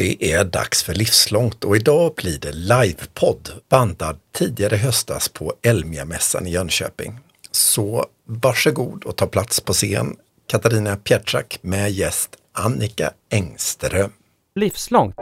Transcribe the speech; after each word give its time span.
Det 0.00 0.32
är 0.32 0.44
dags 0.44 0.82
för 0.82 0.94
Livslångt 0.94 1.64
och 1.64 1.76
idag 1.76 2.12
blir 2.16 2.38
det 2.38 2.52
livepodd 2.52 3.50
bandad 3.68 4.18
tidigare 4.32 4.76
höstas 4.76 5.28
på 5.28 5.52
Elmia-mässan 5.62 6.46
i 6.46 6.50
Jönköping. 6.50 7.18
Så 7.50 8.06
varsågod 8.26 9.04
och 9.04 9.16
ta 9.16 9.26
plats 9.26 9.60
på 9.60 9.72
scen 9.72 10.16
Katarina 10.46 10.96
Pietrak 10.96 11.58
med 11.62 11.90
gäst 11.90 12.30
Annika 12.52 13.10
Engström. 13.30 14.12
Livslångt, 14.54 15.16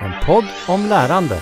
en 0.00 0.26
podd 0.26 0.46
om 0.68 0.86
lärande. 0.86 1.40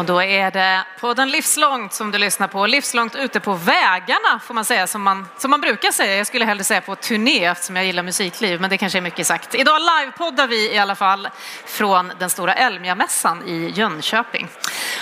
Och 0.00 0.06
då 0.06 0.22
är 0.22 0.50
det 0.50 0.84
podden 1.00 1.30
Livslångt 1.30 1.92
som 1.92 2.10
du 2.10 2.18
lyssnar 2.18 2.48
på. 2.48 2.66
Livslångt 2.66 3.14
ute 3.14 3.40
på 3.40 3.54
vägarna 3.54 4.40
får 4.42 4.54
man 4.54 4.64
säga 4.64 4.86
som 4.86 5.02
man, 5.02 5.26
som 5.38 5.50
man 5.50 5.60
brukar 5.60 5.90
säga. 5.90 6.16
Jag 6.16 6.26
skulle 6.26 6.44
hellre 6.44 6.64
säga 6.64 6.80
på 6.80 6.94
turné 6.94 7.44
eftersom 7.44 7.76
jag 7.76 7.84
gillar 7.84 8.02
musikliv, 8.02 8.60
men 8.60 8.70
det 8.70 8.78
kanske 8.78 8.98
är 8.98 9.02
mycket 9.02 9.26
sagt. 9.26 9.54
Idag 9.54 9.80
livepoddar 9.80 10.46
vi 10.46 10.72
i 10.72 10.78
alla 10.78 10.94
fall 10.94 11.28
från 11.66 12.12
den 12.18 12.30
stora 12.30 12.54
Elmia-mässan 12.54 13.42
i 13.46 13.70
Jönköping. 13.70 14.48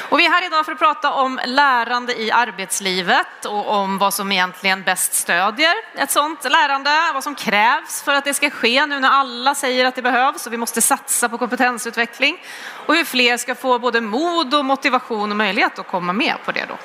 Och 0.09 0.18
vi 0.18 0.26
är 0.26 0.30
här 0.30 0.46
idag 0.46 0.64
för 0.64 0.73
att 0.73 0.78
prata 0.78 1.12
om 1.12 1.40
lärande 1.45 2.20
i 2.20 2.30
arbetslivet 2.30 3.45
och 3.45 3.70
om 3.70 3.98
vad 3.98 4.15
som 4.15 4.32
egentligen 4.32 4.82
bäst 4.82 5.15
stödjer 5.15 5.74
ett 5.95 6.10
sådant 6.10 6.45
lärande, 6.45 6.90
vad 7.15 7.24
som 7.24 7.34
krävs 7.34 8.02
för 8.02 8.15
att 8.15 8.24
det 8.24 8.34
ska 8.34 8.51
ske 8.51 8.87
nu 8.87 9.01
när 9.01 9.10
alla 9.10 9.54
säger 9.54 9.84
att 9.84 9.95
det 9.95 10.02
behövs 10.02 10.46
och 10.46 10.52
vi 10.52 10.56
måste 10.56 10.82
satsa 10.82 11.28
på 11.28 11.38
kompetensutveckling 11.38 12.38
och 12.87 12.95
hur 12.95 13.04
fler 13.04 13.37
ska 13.37 13.54
få 13.54 13.78
både 13.78 14.01
mod 14.01 14.54
och 14.54 14.65
motivation 14.65 14.88
och 14.95 15.28
möjlighet 15.28 15.78
att 15.78 15.88
komma 15.88 16.12
med 16.12 16.34
på 16.45 16.52
det 16.52 16.65
då. 16.69 16.78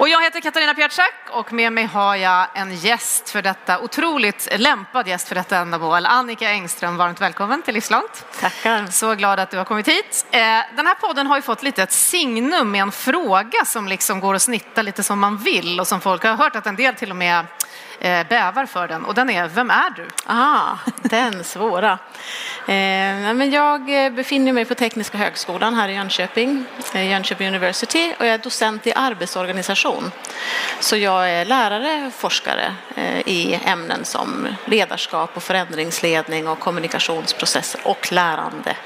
Och 0.00 0.08
jag 0.08 0.22
heter 0.22 0.40
Katarina 0.40 0.74
Pietschak 0.74 1.14
och 1.30 1.52
med 1.52 1.72
mig 1.72 1.84
har 1.84 2.16
jag 2.16 2.46
en 2.54 2.76
gäst 2.76 3.30
för 3.30 3.42
detta, 3.42 3.80
otroligt 3.80 4.48
lämpad 4.58 5.08
gäst 5.08 5.28
för 5.28 5.34
detta 5.34 5.56
ändamål. 5.56 6.06
Annika 6.06 6.50
Engström, 6.50 6.96
varmt 6.96 7.20
välkommen 7.20 7.62
till 7.62 7.74
Livslångt. 7.74 8.24
Tackar. 8.40 8.86
Så 8.86 9.14
glad 9.14 9.40
att 9.40 9.50
du 9.50 9.56
har 9.56 9.64
kommit 9.64 9.88
hit. 9.88 10.26
Eh, 10.30 10.40
den 10.76 10.86
här 10.86 10.94
podden 10.94 11.26
har 11.26 11.36
ju 11.36 11.42
fått 11.42 11.62
lite 11.62 11.82
ett 11.82 11.92
signum 11.92 12.70
med 12.70 12.82
en 12.82 12.92
fråga 12.92 13.64
som 13.64 13.88
liksom 13.88 14.20
går 14.20 14.34
att 14.34 14.42
snitta 14.42 14.82
lite 14.82 15.02
som 15.02 15.18
man 15.18 15.36
vill 15.36 15.80
och 15.80 15.86
som 15.86 16.00
folk 16.00 16.22
har 16.22 16.36
hört 16.36 16.56
att 16.56 16.66
en 16.66 16.76
del 16.76 16.94
till 16.94 17.10
och 17.10 17.16
med 17.16 17.46
bävar 18.28 18.66
för 18.66 18.88
den 18.88 19.04
och 19.04 19.14
den 19.14 19.30
är 19.30 19.48
Vem 19.48 19.70
är 19.70 19.90
du? 19.90 20.08
Ah, 20.26 20.76
den 21.02 21.44
svåra. 21.44 21.98
Eh, 22.60 23.34
men 23.34 23.50
jag 23.50 24.04
eh, 24.04 24.12
befinner 24.12 24.52
mig 24.52 24.64
på 24.64 24.74
Tekniska 24.74 25.18
högskolan 25.18 25.74
här 25.74 25.88
i 25.88 25.94
Jönköping, 25.94 26.64
eh, 26.94 27.10
Jönköping 27.10 27.48
University 27.48 28.14
och 28.18 28.26
jag 28.26 28.34
är 28.34 28.38
docent 28.38 28.86
i 28.86 28.92
arbetsorganisation. 28.96 30.10
Så 30.80 30.96
jag 30.96 31.30
är 31.30 31.44
lärare, 31.44 32.10
forskare 32.16 32.74
eh, 32.94 33.18
i 33.18 33.60
ämnen 33.64 34.04
som 34.04 34.48
ledarskap 34.64 35.30
och 35.36 35.42
förändringsledning 35.42 36.48
och 36.48 36.58
kommunikationsprocesser 36.58 37.80
och 37.84 38.12
lärande 38.12 38.76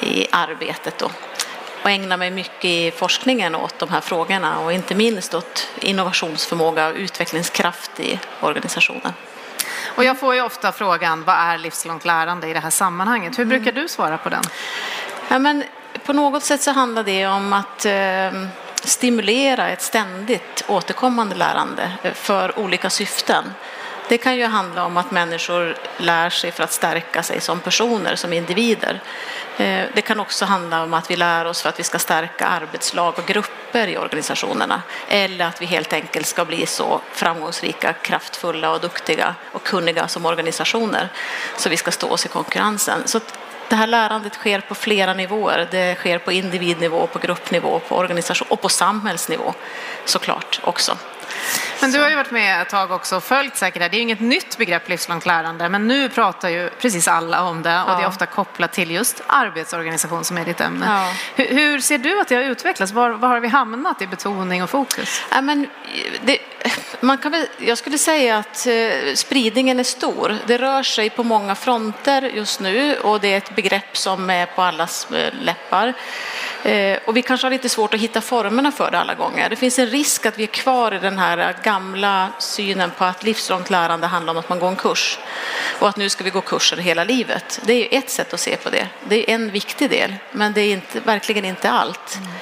i 0.00 0.26
arbetet. 0.30 0.98
Då 0.98 1.10
och 1.82 1.90
ägnar 1.90 2.16
mig 2.16 2.30
mycket 2.30 2.64
i 2.64 2.90
forskningen 2.90 3.54
åt 3.54 3.78
de 3.78 3.88
här 3.88 4.00
frågorna 4.00 4.58
och 4.58 4.72
inte 4.72 4.94
minst 4.94 5.34
åt 5.34 5.68
innovationsförmåga 5.80 6.88
och 6.88 6.94
utvecklingskraft 6.94 8.00
i 8.00 8.20
organisationen. 8.40 9.12
Och 9.96 10.04
jag 10.04 10.20
får 10.20 10.34
ju 10.34 10.42
ofta 10.42 10.72
frågan, 10.72 11.24
vad 11.24 11.36
är 11.36 11.58
livslångt 11.58 12.04
lärande 12.04 12.48
i 12.48 12.52
det 12.52 12.60
här 12.60 12.70
sammanhanget? 12.70 13.38
Hur 13.38 13.44
brukar 13.44 13.72
du 13.72 13.88
svara 13.88 14.18
på 14.18 14.28
den? 14.28 14.42
Ja, 15.28 15.38
men 15.38 15.64
på 16.04 16.12
något 16.12 16.42
sätt 16.42 16.62
så 16.62 16.70
handlar 16.70 17.02
det 17.02 17.26
om 17.26 17.52
att 17.52 17.84
eh, 17.84 18.48
stimulera 18.84 19.68
ett 19.68 19.82
ständigt 19.82 20.64
återkommande 20.68 21.34
lärande 21.34 21.92
för 22.14 22.58
olika 22.58 22.90
syften. 22.90 23.44
Det 24.08 24.18
kan 24.18 24.36
ju 24.36 24.46
handla 24.46 24.84
om 24.84 24.96
att 24.96 25.10
människor 25.10 25.76
lär 25.98 26.30
sig 26.30 26.52
för 26.52 26.64
att 26.64 26.72
stärka 26.72 27.22
sig 27.22 27.40
som 27.40 27.60
personer, 27.60 28.16
som 28.16 28.32
individer. 28.32 29.00
Eh, 29.58 29.84
det 29.94 30.02
kan 30.02 30.20
också 30.20 30.44
handla 30.44 30.82
om 30.82 30.94
att 30.94 31.10
vi 31.10 31.16
lär 31.16 31.44
oss 31.44 31.62
för 31.62 31.68
att 31.68 31.78
vi 31.78 31.82
ska 31.82 31.98
stärka 31.98 32.46
arbetslag 32.46 33.18
och 33.18 33.26
grupper 33.26 33.88
i 33.88 33.98
organisationerna. 33.98 34.82
Eller 35.08 35.44
att 35.44 35.62
vi 35.62 35.66
helt 35.66 35.92
enkelt 35.92 36.26
ska 36.26 36.44
bli 36.44 36.66
så 36.66 37.00
framgångsrika, 37.12 37.92
kraftfulla 37.92 38.70
och 38.70 38.80
duktiga 38.80 39.34
och 39.52 39.62
kunniga 39.62 40.08
som 40.08 40.26
organisationer 40.26 41.08
så 41.56 41.68
vi 41.68 41.76
ska 41.76 41.90
stå 41.90 42.08
oss 42.08 42.26
i 42.26 42.28
konkurrensen. 42.28 43.02
Så 43.04 43.20
det 43.68 43.76
här 43.76 43.86
lärandet 43.86 44.34
sker 44.34 44.60
på 44.60 44.74
flera 44.74 45.14
nivåer. 45.14 45.68
Det 45.70 45.94
sker 45.94 46.18
på 46.18 46.32
individnivå, 46.32 47.06
på 47.06 47.18
gruppnivå, 47.18 47.78
på 47.78 47.96
organisation 47.96 48.48
och 48.50 48.60
på 48.60 48.68
samhällsnivå 48.68 49.54
såklart 50.04 50.60
också. 50.64 50.96
Men 51.80 51.92
du 51.92 52.00
har 52.00 52.08
ju 52.08 52.16
varit 52.16 52.30
med 52.30 52.62
ett 52.62 52.68
tag 52.68 52.90
också 52.90 53.16
och 53.16 53.24
följt 53.24 53.56
säkert 53.56 53.80
det 53.80 53.84
här. 53.84 53.90
Det 53.90 53.96
är 53.96 53.98
ju 53.98 54.02
inget 54.02 54.20
nytt 54.20 54.58
begrepp 54.58 54.88
livslångt 54.88 55.26
lärande, 55.26 55.68
men 55.68 55.88
nu 55.88 56.08
pratar 56.08 56.48
ju 56.48 56.70
precis 56.70 57.08
alla 57.08 57.42
om 57.42 57.62
det 57.62 57.82
och 57.82 57.90
ja. 57.90 57.96
det 57.96 58.02
är 58.02 58.08
ofta 58.08 58.26
kopplat 58.26 58.72
till 58.72 58.90
just 58.90 59.22
arbetsorganisation 59.26 60.24
som 60.24 60.38
är 60.38 60.44
ditt 60.44 60.60
ämne. 60.60 60.86
Ja. 60.86 61.12
Hur, 61.34 61.56
hur, 61.56 61.80
ser 61.80 61.98
du 61.98 62.20
att 62.20 62.28
det 62.28 62.34
har 62.34 62.42
utvecklats? 62.42 62.92
Var, 62.92 63.10
var, 63.10 63.28
har 63.28 63.40
vi 63.40 63.48
hamnat 63.48 64.02
i 64.02 64.06
betoning 64.06 64.62
och 64.62 64.70
fokus? 64.70 65.22
Ja, 65.30 65.40
men 65.40 65.66
det, 66.24 66.38
man 67.00 67.18
kan 67.18 67.32
väl, 67.32 67.46
jag 67.58 67.78
skulle 67.78 67.98
säga 67.98 68.38
att 68.38 68.66
eh, 68.66 69.14
spridningen 69.14 69.80
är 69.80 69.84
stor. 69.84 70.36
Det 70.46 70.58
rör 70.58 70.82
sig 70.82 71.10
på 71.10 71.22
många 71.22 71.54
fronter 71.54 72.22
just 72.22 72.60
nu 72.60 72.96
och 72.96 73.20
det 73.20 73.28
är 73.28 73.36
ett 73.36 73.54
begrepp 73.54 73.96
som 73.96 74.30
är 74.30 74.46
på 74.46 74.62
allas 74.62 75.10
eh, 75.10 75.34
läppar. 75.40 75.94
Eh, 76.62 76.98
och 77.04 77.16
vi 77.16 77.22
kanske 77.22 77.46
har 77.46 77.50
lite 77.50 77.68
svårt 77.68 77.94
att 77.94 78.00
hitta 78.00 78.20
formerna 78.20 78.72
för 78.72 78.90
det 78.90 78.98
alla 78.98 79.14
gånger. 79.14 79.48
Det 79.48 79.56
finns 79.56 79.78
en 79.78 79.86
risk 79.86 80.26
att 80.26 80.38
vi 80.38 80.42
är 80.42 80.46
kvar 80.46 80.94
i 80.94 80.98
den 80.98 81.18
här 81.18 81.56
gamla 81.62 82.28
synen 82.38 82.90
på 82.98 83.04
att 83.04 83.24
livslångt 83.24 83.70
lärande 83.70 84.06
handlar 84.06 84.32
om 84.32 84.38
att 84.38 84.48
man 84.48 84.58
går 84.58 84.68
en 84.68 84.76
kurs 84.76 85.18
och 85.78 85.88
att 85.88 85.96
nu 85.96 86.08
ska 86.08 86.24
vi 86.24 86.30
gå 86.30 86.40
kurser 86.40 86.76
hela 86.76 87.04
livet. 87.04 87.60
Det 87.64 87.72
är 87.94 87.98
ett 87.98 88.10
sätt 88.10 88.34
att 88.34 88.40
se 88.40 88.56
på 88.56 88.70
det. 88.70 88.86
Det 89.08 89.30
är 89.30 89.34
en 89.34 89.50
viktig 89.50 89.90
del, 89.90 90.14
men 90.32 90.52
det 90.52 90.60
är 90.60 90.72
inte, 90.72 91.00
verkligen 91.00 91.44
inte 91.44 91.70
allt. 91.70 92.18
Mm. 92.18 92.32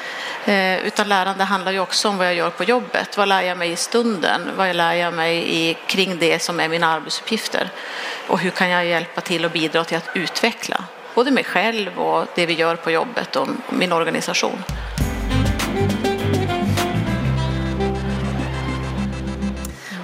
Utan 0.84 1.08
lärande 1.08 1.44
handlar 1.44 1.72
ju 1.72 1.80
också 1.80 2.08
om 2.08 2.16
vad 2.16 2.26
jag 2.26 2.34
gör 2.34 2.50
på 2.50 2.64
jobbet. 2.64 3.16
Vad 3.16 3.28
lär 3.28 3.42
jag 3.42 3.58
mig 3.58 3.70
i 3.70 3.76
stunden? 3.76 4.50
Vad 4.56 4.76
lär 4.76 4.94
jag 4.94 5.14
mig 5.14 5.56
i, 5.56 5.76
kring 5.86 6.18
det 6.18 6.42
som 6.42 6.60
är 6.60 6.68
mina 6.68 6.86
arbetsuppgifter? 6.86 7.70
Och 8.26 8.38
hur 8.38 8.50
kan 8.50 8.68
jag 8.68 8.86
hjälpa 8.86 9.20
till 9.20 9.44
och 9.44 9.50
bidra 9.50 9.84
till 9.84 9.96
att 9.96 10.08
utveckla 10.14 10.84
både 11.14 11.30
mig 11.30 11.44
själv 11.44 11.98
och 11.98 12.26
det 12.34 12.46
vi 12.46 12.54
gör 12.54 12.76
på 12.76 12.90
jobbet 12.90 13.36
och 13.36 13.48
min 13.68 13.92
organisation. 13.92 14.62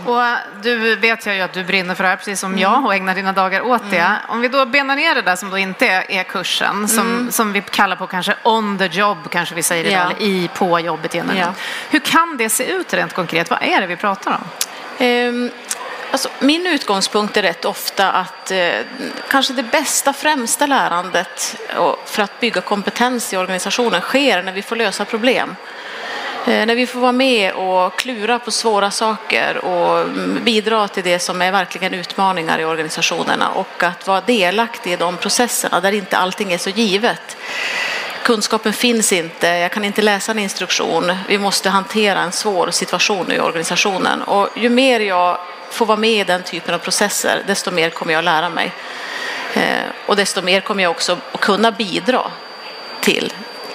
Och 0.06 0.22
du 0.62 0.96
vet 0.96 1.26
jag 1.26 1.34
ju 1.34 1.40
att 1.40 1.52
du 1.52 1.64
brinner 1.64 1.94
för 1.94 2.04
det 2.04 2.10
här 2.10 2.16
precis 2.16 2.40
som 2.40 2.50
mm. 2.50 2.62
jag 2.62 2.84
och 2.84 2.94
ägnar 2.94 3.14
dina 3.14 3.32
dagar 3.32 3.60
åt 3.60 3.90
det. 3.90 3.98
Mm. 3.98 4.18
Om 4.28 4.40
vi 4.40 4.48
då 4.48 4.66
benar 4.66 4.96
ner 4.96 5.14
det 5.14 5.22
där 5.22 5.36
som 5.36 5.50
då 5.50 5.58
inte 5.58 5.86
är 6.08 6.22
kursen, 6.22 6.88
som, 6.88 7.06
mm. 7.06 7.32
som 7.32 7.52
vi 7.52 7.60
kallar 7.60 7.96
på 7.96 8.06
kanske 8.06 8.34
on 8.42 8.78
the 8.78 8.86
job 8.86 9.18
kanske 9.30 9.54
vi 9.54 9.62
säger 9.62 9.84
idag, 9.84 10.10
ja. 10.10 10.16
eller 10.16 10.22
i 10.22 10.50
på 10.54 10.80
jobbet 10.80 11.14
igen. 11.14 11.32
Ja. 11.36 11.54
Hur 11.90 11.98
kan 11.98 12.36
det 12.36 12.48
se 12.48 12.64
ut 12.72 12.94
rent 12.94 13.12
konkret? 13.12 13.50
Vad 13.50 13.62
är 13.62 13.80
det 13.80 13.86
vi 13.86 13.96
pratar 13.96 14.30
om? 14.30 14.44
Um, 15.06 15.50
Alltså, 16.16 16.28
min 16.38 16.66
utgångspunkt 16.66 17.36
är 17.36 17.42
rätt 17.42 17.64
ofta 17.64 18.12
att 18.12 18.50
eh, 18.50 18.68
kanske 19.28 19.52
det 19.52 19.62
bästa, 19.62 20.12
främsta 20.12 20.66
lärandet 20.66 21.56
för 22.04 22.22
att 22.22 22.40
bygga 22.40 22.60
kompetens 22.60 23.32
i 23.32 23.36
organisationen 23.36 24.00
sker 24.00 24.42
när 24.42 24.52
vi 24.52 24.62
får 24.62 24.76
lösa 24.76 25.04
problem. 25.04 25.56
Eh, 26.46 26.66
när 26.66 26.74
vi 26.74 26.86
får 26.86 27.00
vara 27.00 27.12
med 27.12 27.52
och 27.52 27.98
klura 27.98 28.38
på 28.38 28.50
svåra 28.50 28.90
saker 28.90 29.64
och 29.64 30.08
bidra 30.42 30.88
till 30.88 31.04
det 31.04 31.18
som 31.18 31.42
är 31.42 31.52
verkligen 31.52 31.94
utmaningar 31.94 32.58
i 32.58 32.64
organisationerna 32.64 33.48
och 33.48 33.82
att 33.82 34.06
vara 34.06 34.20
delaktig 34.20 34.92
i 34.92 34.96
de 34.96 35.16
processerna 35.16 35.80
där 35.80 35.92
inte 35.92 36.16
allting 36.16 36.52
är 36.52 36.58
så 36.58 36.70
givet. 36.70 37.36
Kunskapen 38.22 38.72
finns 38.72 39.12
inte, 39.12 39.46
jag 39.46 39.72
kan 39.72 39.84
inte 39.84 40.02
läsa 40.02 40.32
en 40.32 40.38
instruktion, 40.38 41.12
vi 41.28 41.38
måste 41.38 41.70
hantera 41.70 42.20
en 42.20 42.32
svår 42.32 42.70
situation 42.70 43.32
i 43.32 43.40
organisationen. 43.40 44.22
Och 44.22 44.48
ju 44.56 44.68
mer 44.68 45.00
jag 45.00 45.38
får 45.70 45.86
vara 45.86 45.98
med 45.98 46.20
i 46.20 46.24
den 46.24 46.42
typen 46.42 46.74
av 46.74 46.78
processer, 46.78 47.42
desto 47.46 47.70
mer 47.70 47.90
kommer 47.90 48.12
jag 48.12 48.18
att 48.18 48.24
lära 48.24 48.48
mig. 48.48 48.72
Eh, 49.54 49.62
och 50.06 50.16
desto 50.16 50.42
mer 50.42 50.60
kommer 50.60 50.82
jag 50.82 50.90
också 50.90 51.18
att 51.32 51.40
kunna 51.40 51.72
bidra 51.72 52.30
till, 53.00 53.32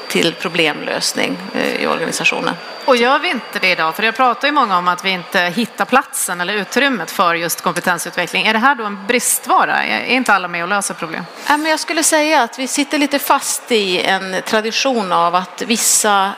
till 0.07 0.33
problemlösning 0.33 1.37
eh, 1.55 1.83
i 1.83 1.87
organisationen. 1.87 2.55
Och 2.85 2.95
gör 2.95 3.19
vi 3.19 3.29
inte 3.29 3.59
det 3.59 3.71
idag? 3.71 3.95
För 3.95 4.03
jag 4.03 4.15
pratar 4.15 4.47
ju 4.47 4.51
många 4.51 4.77
om 4.77 4.87
att 4.87 5.05
vi 5.05 5.09
inte 5.09 5.39
hittar 5.39 5.85
platsen 5.85 6.41
eller 6.41 6.53
utrymmet 6.53 7.11
för 7.11 7.35
just 7.35 7.61
kompetensutveckling. 7.61 8.47
Är 8.47 8.53
det 8.53 8.59
här 8.59 8.75
då 8.75 8.83
en 8.83 9.07
bristvara? 9.07 9.83
Är 9.83 10.05
inte 10.05 10.33
alla 10.33 10.47
med 10.47 10.63
och 10.63 10.69
löser 10.69 10.93
problem? 10.93 11.23
Jag 11.47 11.79
skulle 11.79 12.03
säga 12.03 12.43
att 12.43 12.59
vi 12.59 12.67
sitter 12.67 12.97
lite 12.97 13.19
fast 13.19 13.71
i 13.71 14.01
en 14.01 14.35
tradition 14.45 15.11
av 15.11 15.35
att 15.35 15.61
vissa 15.61 16.31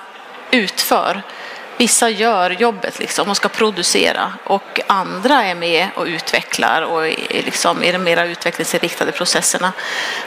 utför 0.51 1.21
Vissa 1.77 2.09
gör 2.09 2.49
jobbet 2.49 2.99
liksom 2.99 3.29
och 3.29 3.37
ska 3.37 3.49
producera 3.49 4.33
och 4.43 4.81
andra 4.87 5.43
är 5.43 5.55
med 5.55 5.87
och 5.95 6.05
utvecklar 6.05 6.81
och 6.81 7.07
är 7.07 7.43
liksom 7.45 7.83
i 7.83 7.91
de 7.91 7.97
mera 7.97 8.25
utvecklingsinriktade 8.25 9.11
processerna. 9.11 9.73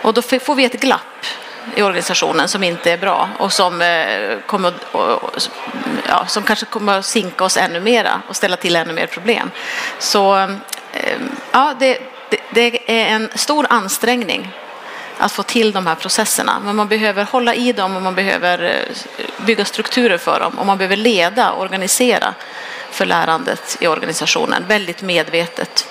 Och 0.02 0.14
då 0.14 0.22
får 0.22 0.54
vi 0.54 0.64
ett 0.64 0.80
glapp 0.80 1.26
i 1.74 1.82
organisationen 1.82 2.48
som 2.48 2.62
inte 2.62 2.92
är 2.92 2.98
bra 2.98 3.28
och 3.38 3.52
som, 3.52 3.82
eh, 3.82 4.38
kommer, 4.46 4.72
ja, 6.08 6.26
som 6.26 6.42
kanske 6.42 6.66
kommer 6.66 6.98
att 6.98 7.04
sinka 7.04 7.44
oss 7.44 7.56
ännu 7.56 7.80
mera 7.80 8.22
och 8.28 8.36
ställa 8.36 8.56
till 8.56 8.76
ännu 8.76 8.92
mer 8.92 9.06
problem. 9.06 9.50
Så 9.98 10.36
eh, 10.92 11.18
ja, 11.52 11.74
det, 11.78 11.98
det, 12.30 12.40
det 12.50 12.90
är 12.90 13.14
en 13.14 13.28
stor 13.34 13.66
ansträngning 13.70 14.52
att 15.18 15.32
få 15.32 15.42
till 15.42 15.72
de 15.72 15.86
här 15.86 15.94
processerna. 15.94 16.60
Men 16.64 16.76
man 16.76 16.88
behöver 16.88 17.24
hålla 17.24 17.54
i 17.54 17.72
dem 17.72 17.96
och 17.96 18.02
man 18.02 18.14
behöver 18.14 18.62
eh, 18.62 19.44
bygga 19.46 19.64
strukturer 19.64 20.18
för 20.18 20.40
dem 20.40 20.58
och 20.58 20.66
man 20.66 20.78
behöver 20.78 20.96
leda 20.96 21.50
och 21.50 21.62
organisera 21.62 22.34
för 22.90 23.06
lärandet 23.06 23.76
i 23.80 23.86
organisationen 23.86 24.64
väldigt 24.68 25.02
medvetet. 25.02 25.86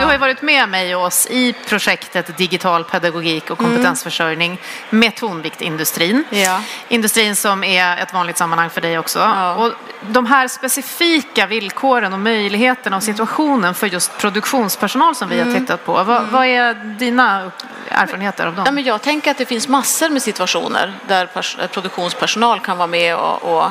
Du 0.00 0.06
har 0.06 0.12
ju 0.12 0.18
varit 0.18 0.42
med 0.42 0.68
mig 0.68 0.96
och 0.96 1.04
oss 1.04 1.26
i 1.30 1.54
projektet 1.68 2.36
Digital 2.36 2.84
pedagogik 2.84 3.50
och 3.50 3.58
kompetensförsörjning 3.58 4.60
med 4.90 5.14
tonvikt 5.14 5.60
industrin. 5.60 6.24
Ja. 6.30 6.62
Industrin 6.88 7.36
som 7.36 7.64
är 7.64 7.96
ett 7.96 8.12
vanligt 8.12 8.36
sammanhang 8.36 8.70
för 8.70 8.80
dig 8.80 8.98
också. 8.98 9.18
Ja. 9.18 9.54
Och 9.54 9.72
de 10.00 10.26
här 10.26 10.48
specifika 10.48 11.46
villkoren 11.46 12.12
och 12.12 12.18
möjligheterna 12.18 12.96
och 12.96 13.02
situationen 13.02 13.74
för 13.74 13.86
just 13.86 14.18
produktionspersonal 14.18 15.14
som 15.14 15.28
vi 15.28 15.40
har 15.40 15.52
tittat 15.54 15.84
på. 15.84 15.92
Vad, 15.92 16.26
vad 16.26 16.46
är 16.46 16.74
dina 16.74 17.50
erfarenheter 17.88 18.46
av 18.46 18.54
dem? 18.54 18.64
Ja, 18.66 18.72
men 18.72 18.84
jag 18.84 19.02
tänker 19.02 19.30
att 19.30 19.38
det 19.38 19.46
finns 19.46 19.68
massor 19.68 20.08
med 20.08 20.22
situationer 20.22 20.92
där 21.08 21.26
pers- 21.26 21.66
produktionspersonal 21.68 22.60
kan 22.60 22.78
vara 22.78 22.86
med 22.86 23.16
och, 23.16 23.42
och 23.42 23.70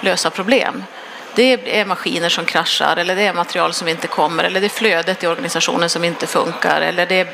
lösa 0.00 0.30
problem. 0.30 0.84
Det 1.34 1.80
är 1.80 1.84
maskiner 1.84 2.28
som 2.28 2.44
kraschar 2.44 2.96
eller 2.96 3.16
det 3.16 3.22
är 3.22 3.34
material 3.34 3.72
som 3.72 3.88
inte 3.88 4.06
kommer 4.06 4.44
eller 4.44 4.60
det 4.60 4.66
är 4.66 4.68
flödet 4.68 5.24
i 5.24 5.26
organisationen 5.26 5.90
som 5.90 6.04
inte 6.04 6.26
funkar 6.26 6.80
eller 6.80 7.06
det 7.06 7.20
är, 7.20 7.28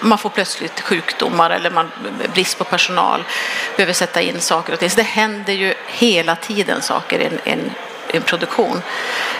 man 0.00 0.18
får 0.18 0.30
plötsligt 0.30 0.80
sjukdomar 0.80 1.50
eller 1.50 1.70
man, 1.70 1.90
brist 2.34 2.58
på 2.58 2.64
personal, 2.64 3.24
behöver 3.76 3.92
sätta 3.92 4.20
in 4.20 4.40
saker 4.40 4.72
och 4.72 4.78
ting. 4.78 4.90
Så 4.90 4.96
det 4.96 5.02
händer 5.02 5.52
ju 5.52 5.74
hela 5.86 6.36
tiden 6.36 6.82
saker 6.82 7.18
i 7.18 7.24
en, 7.24 7.38
en, 7.44 7.70
en 8.08 8.22
produktion. 8.22 8.82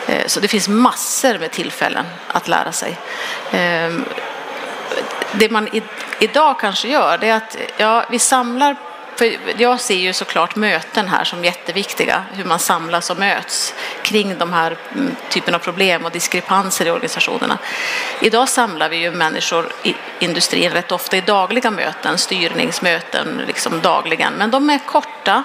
Eh, 0.06 0.26
så 0.26 0.40
det 0.40 0.48
finns 0.48 0.68
massor 0.68 1.38
med 1.38 1.50
tillfällen 1.50 2.06
att 2.28 2.48
lära 2.48 2.72
sig. 2.72 2.98
Ehm, 3.50 4.04
det 5.32 5.50
man 5.50 5.68
i, 5.68 5.82
idag 6.20 6.60
kanske 6.60 6.88
gör 6.88 7.18
det 7.18 7.28
är 7.28 7.36
att 7.36 7.56
ja, 7.76 8.04
vi 8.10 8.18
samlar 8.18 8.76
för 9.18 9.36
jag 9.56 9.80
ser 9.80 9.94
ju 9.94 10.12
såklart 10.12 10.56
möten 10.56 11.08
här 11.08 11.24
som 11.24 11.44
jätteviktiga, 11.44 12.24
hur 12.32 12.44
man 12.44 12.58
samlas 12.58 13.10
och 13.10 13.18
möts 13.18 13.74
kring 14.02 14.38
de 14.38 14.52
här 14.52 14.76
mm, 14.94 15.16
typen 15.28 15.54
av 15.54 15.58
problem 15.58 16.04
och 16.04 16.10
diskrepanser 16.10 16.86
i 16.86 16.90
organisationerna. 16.90 17.58
Idag 18.20 18.48
samlar 18.48 18.88
vi 18.88 18.96
ju 18.96 19.10
människor 19.10 19.72
i 19.82 19.94
industrin 20.18 20.70
rätt 20.70 20.92
ofta 20.92 21.16
i 21.16 21.20
dagliga 21.20 21.70
möten, 21.70 22.18
styrningsmöten 22.18 23.42
liksom 23.46 23.80
dagligen, 23.80 24.32
men 24.32 24.50
de 24.50 24.70
är 24.70 24.78
korta. 24.78 25.42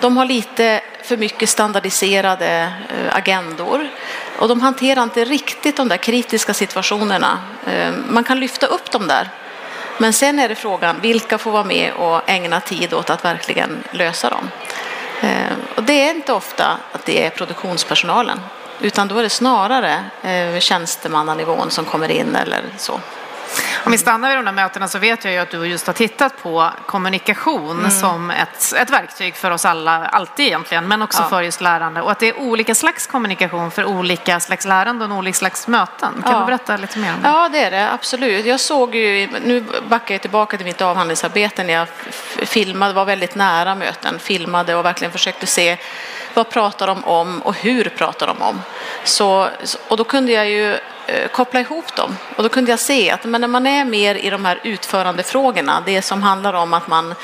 De 0.00 0.16
har 0.16 0.24
lite 0.24 0.80
för 1.02 1.16
mycket 1.16 1.48
standardiserade 1.48 2.72
eh, 2.88 3.16
agendor 3.16 3.88
och 4.38 4.48
de 4.48 4.60
hanterar 4.60 5.02
inte 5.02 5.24
riktigt 5.24 5.76
de 5.76 5.88
där 5.88 5.96
kritiska 5.96 6.54
situationerna. 6.54 7.38
Eh, 7.66 7.92
man 8.08 8.24
kan 8.24 8.40
lyfta 8.40 8.66
upp 8.66 8.90
dem 8.90 9.06
där 9.06 9.28
men 9.98 10.12
sen 10.12 10.38
är 10.38 10.48
det 10.48 10.54
frågan, 10.54 11.00
vilka 11.00 11.38
får 11.38 11.50
vara 11.50 11.64
med 11.64 11.92
och 11.92 12.30
ägna 12.30 12.60
tid 12.60 12.94
åt 12.94 13.10
att 13.10 13.24
verkligen 13.24 13.84
lösa 13.90 14.30
dem? 14.30 14.50
Eh, 15.20 15.52
och 15.76 15.82
det 15.82 15.92
är 15.92 16.14
inte 16.14 16.32
ofta 16.32 16.78
att 16.92 17.04
det 17.04 17.26
är 17.26 17.30
produktionspersonalen, 17.30 18.40
utan 18.80 19.08
då 19.08 19.18
är 19.18 19.22
det 19.22 19.30
snarare 19.30 20.04
eh, 20.22 20.58
tjänstemannanivån 20.58 21.70
som 21.70 21.84
kommer 21.84 22.10
in 22.10 22.36
eller 22.36 22.62
så. 22.76 23.00
Om 23.84 23.92
vi 23.92 23.98
stannar 23.98 24.28
vid 24.28 24.38
de 24.38 24.44
där 24.44 24.52
mötena 24.52 24.88
så 24.88 24.98
vet 24.98 25.24
jag 25.24 25.32
ju 25.34 25.38
att 25.40 25.50
du 25.50 25.66
just 25.66 25.86
har 25.86 25.94
tittat 25.94 26.42
på 26.42 26.70
kommunikation 26.86 27.78
Mm. 27.78 27.90
som 27.90 28.30
ett, 28.30 28.72
ett 28.76 28.90
verktyg 28.90 29.34
för 29.36 29.50
oss 29.50 29.64
alla, 29.64 30.06
alltid 30.06 30.46
egentligen, 30.46 30.88
men 30.88 31.02
också 31.02 31.22
Ja. 31.22 31.28
för 31.28 31.42
just 31.42 31.60
lärande. 31.60 32.02
Och 32.02 32.10
att 32.10 32.18
det 32.18 32.28
är 32.28 32.38
olika 32.40 32.74
slags 32.74 33.06
kommunikation 33.06 33.70
för 33.70 33.84
olika 33.84 34.40
slags 34.40 34.66
lärande 34.66 35.04
och 35.04 35.10
olika 35.12 35.34
slags 35.36 35.66
möten. 35.68 36.22
Kan 36.22 36.32
Ja. 36.32 36.38
du 36.40 36.46
berätta 36.46 36.76
lite 36.76 36.98
mer 36.98 37.14
om 37.14 37.22
det? 37.22 37.28
Ja, 37.28 37.48
det 37.48 37.58
är 37.58 37.70
det 37.70 37.90
absolut. 37.92 38.46
Jag 38.46 38.60
såg 38.60 38.94
ju, 38.94 39.28
nu 39.44 39.64
backar 39.88 40.14
jag 40.14 40.20
tillbaka 40.22 40.56
till 40.56 40.66
mitt 40.66 40.80
avhandlingsarbete 40.82 41.64
när 41.64 41.74
jag 41.74 41.88
filmade, 42.46 42.92
var 42.94 43.04
väldigt 43.04 43.34
nära 43.34 43.74
möten, 43.74 44.18
filmade 44.18 44.74
och 44.74 44.84
verkligen 44.84 45.12
försökte 45.12 45.46
se 45.46 45.76
vad 46.34 46.50
pratar 46.50 46.86
de 46.86 47.04
om 47.04 47.42
och 47.42 47.54
hur 47.54 47.84
pratar 47.84 48.26
de 48.26 48.42
om. 48.42 48.62
Så, 49.04 49.48
och 49.88 49.96
då 49.96 50.04
kunde 50.04 50.32
jag 50.32 50.48
ju 50.50 50.78
Eh, 51.08 51.28
koppla 51.28 51.60
ihop 51.60 51.96
dem. 51.96 52.16
Och 52.36 52.42
då 52.42 52.48
kunde 52.48 52.70
jag 52.70 52.78
se 52.78 53.10
att 53.10 53.24
men 53.24 53.40
när 53.40 53.48
man 53.48 53.66
är 53.66 53.84
mer 53.84 54.14
i 54.14 54.30
de 54.30 54.44
här 54.44 54.60
utförandefrågorna, 54.62 55.82
det 55.86 56.02
som 56.02 56.22
handlar 56.22 56.54
om 56.54 56.74
att 56.74 56.88
man 56.88 57.14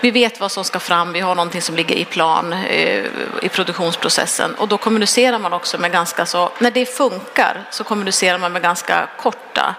vi 0.00 0.10
vet 0.10 0.40
vad 0.40 0.52
som 0.52 0.64
ska 0.64 0.78
fram, 0.78 1.12
vi 1.12 1.20
har 1.20 1.34
någonting 1.34 1.62
som 1.62 1.76
ligger 1.76 1.94
i 1.94 2.04
plan 2.04 2.52
eh, 2.52 3.04
i 3.42 3.48
produktionsprocessen. 3.48 4.54
Och 4.54 4.68
då 4.68 4.78
kommunicerar 4.78 5.38
man 5.38 5.52
också 5.52 5.78
med 5.78 5.92
ganska 5.92 6.26
så, 6.26 6.50
när 6.58 6.70
det 6.70 6.86
funkar 6.86 7.64
så 7.70 7.84
kommunicerar 7.84 8.38
man 8.38 8.52
med 8.52 8.62
ganska 8.62 9.08
korta 9.18 9.74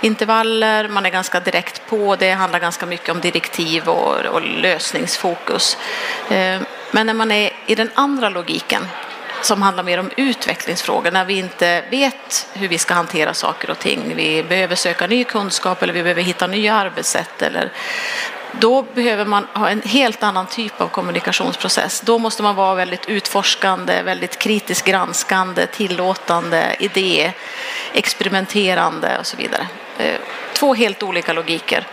intervaller, 0.00 0.88
man 0.88 1.06
är 1.06 1.10
ganska 1.10 1.40
direkt 1.40 1.82
på, 1.88 2.16
det 2.16 2.30
handlar 2.30 2.58
ganska 2.58 2.86
mycket 2.86 3.08
om 3.08 3.20
direktiv 3.20 3.88
och, 3.88 4.26
och 4.26 4.42
lösningsfokus. 4.42 5.76
Eh, 6.30 6.60
men 6.90 7.06
när 7.06 7.14
man 7.14 7.30
är 7.30 7.50
i 7.66 7.74
den 7.74 7.90
andra 7.94 8.28
logiken 8.28 8.82
som 9.46 9.62
handlar 9.62 9.82
mer 9.82 9.98
om 9.98 10.10
utvecklingsfrågor, 10.16 11.10
när 11.10 11.24
vi 11.24 11.38
inte 11.38 11.84
vet 11.90 12.48
hur 12.52 12.68
vi 12.68 12.78
ska 12.78 12.94
hantera 12.94 13.34
saker 13.34 13.70
och 13.70 13.78
ting. 13.78 14.12
Vi 14.16 14.42
behöver 14.42 14.74
söka 14.74 15.06
ny 15.06 15.24
kunskap 15.24 15.82
eller 15.82 15.92
vi 15.92 16.02
behöver 16.02 16.22
hitta 16.22 16.46
nya 16.46 16.74
arbetssätt. 16.74 17.42
Eller, 17.42 17.72
då 18.60 18.82
behöver 18.82 19.24
man 19.24 19.46
ha 19.54 19.70
en 19.70 19.82
helt 19.82 20.22
annan 20.22 20.46
typ 20.46 20.80
av 20.80 20.88
kommunikationsprocess. 20.88 22.00
Då 22.00 22.18
måste 22.18 22.42
man 22.42 22.54
vara 22.54 22.74
väldigt 22.74 23.08
utforskande, 23.08 24.02
väldigt 24.02 24.38
kritiskt 24.38 24.86
granskande, 24.86 25.66
tillåtande, 25.66 26.76
idé, 26.78 27.32
experimenterande 27.92 29.18
och 29.18 29.26
så 29.26 29.36
vidare. 29.36 29.66
Eh, 29.98 30.20
två 30.52 30.74
helt 30.74 31.02
olika 31.02 31.32
logiker. 31.32 31.86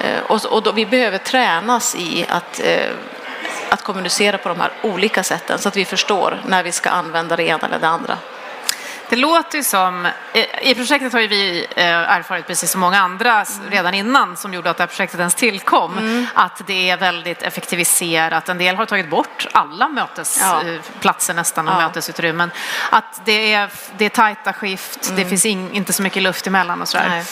Eh, 0.00 0.22
och, 0.50 0.62
då, 0.62 0.72
vi 0.72 0.86
behöver 0.86 1.18
tränas 1.18 1.96
i 1.96 2.26
att 2.28 2.60
eh, 2.64 2.90
att 3.74 3.82
kommunicera 3.82 4.38
på 4.38 4.48
de 4.48 4.60
här 4.60 4.72
olika 4.82 5.22
sätten 5.22 5.58
så 5.58 5.68
att 5.68 5.76
vi 5.76 5.84
förstår 5.84 6.42
när 6.46 6.62
vi 6.62 6.72
ska 6.72 6.90
använda 6.90 7.36
det 7.36 7.44
ena 7.44 7.66
eller 7.66 7.78
det 7.78 7.88
andra. 7.88 8.18
Det 9.08 9.16
låter 9.16 9.58
ju 9.58 9.64
som, 9.64 10.08
i- 10.62 10.74
projektet 10.74 11.12
har 11.12 11.20
ju 11.20 11.26
vi 11.26 11.66
eh, 11.76 11.84
erfarit 11.86 12.46
precis 12.46 12.70
som 12.70 12.80
många 12.80 12.98
andra 13.00 13.40
s- 13.42 13.60
redan 13.70 13.94
innan 13.94 14.36
som 14.36 14.54
gjorde 14.54 14.70
att 14.70 14.76
det 14.76 14.82
här 14.82 14.86
projektet 14.88 15.18
ens 15.20 15.34
tillkom, 15.34 16.26
att 16.34 16.62
det 16.66 16.90
är 16.90 16.96
väldigt 16.96 17.42
effektiviserat. 17.42 18.48
En 18.48 18.58
del 18.58 18.76
har 18.76 18.86
tagit 18.86 19.10
bort 19.10 19.46
alla 19.52 19.84
Ja. 19.84 19.88
mötesplatser 19.88 21.34
nästan 21.34 21.68
och 21.68 21.74
Ja. 21.74 21.78
mötesutrymmen. 21.86 22.50
Att 22.90 23.20
det 23.24 23.52
är, 23.54 23.70
det 23.96 24.04
är 24.04 24.08
tajta 24.08 24.52
skift, 24.52 25.12
det 25.16 25.24
finns 25.24 25.46
in, 25.46 25.72
inte 25.72 25.92
så 25.92 26.02
mycket 26.02 26.22
luft 26.22 26.46
emellan 26.46 26.82
och 26.82 26.88
sådär. 26.88 27.08
Nej. 27.08 27.24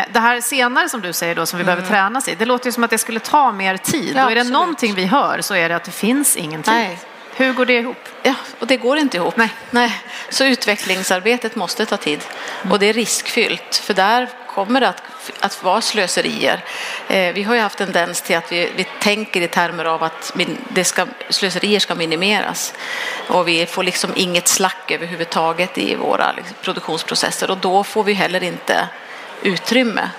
Eh, 0.00 0.04
Det 0.12 0.20
här 0.20 0.40
senare 0.40 0.88
som 0.88 1.00
du 1.00 1.12
säger 1.12 1.34
då 1.34 1.46
som 1.46 1.58
vi 1.58 1.64
behöver 1.64 1.86
tränas 1.86 2.28
i, 2.28 2.34
det 2.34 2.44
låter 2.44 2.66
ju 2.66 2.72
som 2.72 2.84
att 2.84 2.90
det 2.90 2.98
skulle 2.98 3.20
ta 3.20 3.52
mer 3.52 3.76
tid. 3.76 4.12
Ja, 4.16 4.24
och 4.24 4.30
är 4.30 4.34
det 4.34 4.40
absolut. 4.40 4.52
någonting 4.52 4.94
vi 4.94 5.06
hör 5.06 5.40
så 5.40 5.54
är 5.54 5.68
det 5.68 5.76
att 5.76 5.84
det 5.84 5.90
finns 5.90 6.36
ingen 6.36 6.62
tid. 6.62 6.74
Nej. 6.74 7.00
Hur 7.36 7.52
går 7.52 7.66
det 7.66 7.72
ihop? 7.72 8.08
Ja, 8.22 8.34
och 8.58 8.66
det 8.66 8.76
går 8.76 8.98
inte 8.98 9.16
ihop. 9.16 9.36
Nej. 9.36 9.48
Nej. 9.70 10.00
Så 10.28 10.44
utvecklingsarbetet 10.44 11.56
måste 11.56 11.86
ta 11.86 11.96
tid. 11.96 12.20
Och 12.70 12.78
det 12.78 12.86
är 12.86 12.92
riskfyllt, 12.92 13.76
för 13.76 13.94
där 13.94 14.28
kommer 14.46 14.80
det 14.80 14.88
att, 14.88 15.02
att 15.40 15.62
vara 15.62 15.80
slöserier. 15.80 16.64
Eh, 17.08 17.34
vi 17.34 17.42
har 17.42 17.54
ju 17.54 17.60
haft 17.60 17.78
tendens 17.78 18.22
till 18.22 18.36
att 18.36 18.52
vi, 18.52 18.70
vi 18.76 18.86
tänker 19.00 19.40
i 19.40 19.48
termer 19.48 19.84
av 19.84 20.02
att 20.02 20.32
min, 20.34 20.58
det 20.68 20.84
ska, 20.84 21.06
slöserier 21.28 21.80
ska 21.80 21.94
minimeras. 21.94 22.74
Och 23.28 23.48
vi 23.48 23.66
får 23.66 23.82
liksom 23.82 24.10
inget 24.14 24.48
slack 24.48 24.90
överhuvudtaget 24.90 25.78
i 25.78 25.94
våra 25.94 26.32
liksom, 26.32 26.56
produktionsprocesser 26.62 27.50
och 27.50 27.58
då 27.58 27.84
får 27.84 28.04
vi 28.04 28.12
heller 28.12 28.42
inte 28.42 28.88
utrymme. 29.42 30.10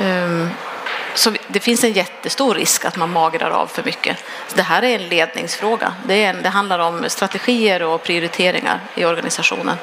Ehm, 0.00 0.50
så 1.14 1.32
det 1.48 1.60
finns 1.60 1.84
en 1.84 1.92
jättestor 1.92 2.54
risk 2.54 2.84
att 2.84 2.96
man 2.96 3.12
magrar 3.12 3.50
av 3.50 3.66
för 3.66 3.82
mycket. 3.82 4.24
Så 4.48 4.56
det 4.56 4.62
här 4.62 4.82
är 4.82 4.94
en 4.94 5.08
ledningsfråga. 5.08 5.94
Det, 6.06 6.24
är 6.24 6.30
en, 6.30 6.42
det 6.42 6.48
handlar 6.48 6.78
om 6.78 7.04
strategier 7.08 7.82
och 7.82 8.02
prioriteringar 8.02 8.80
i 8.94 9.04
organisationen. 9.04 9.76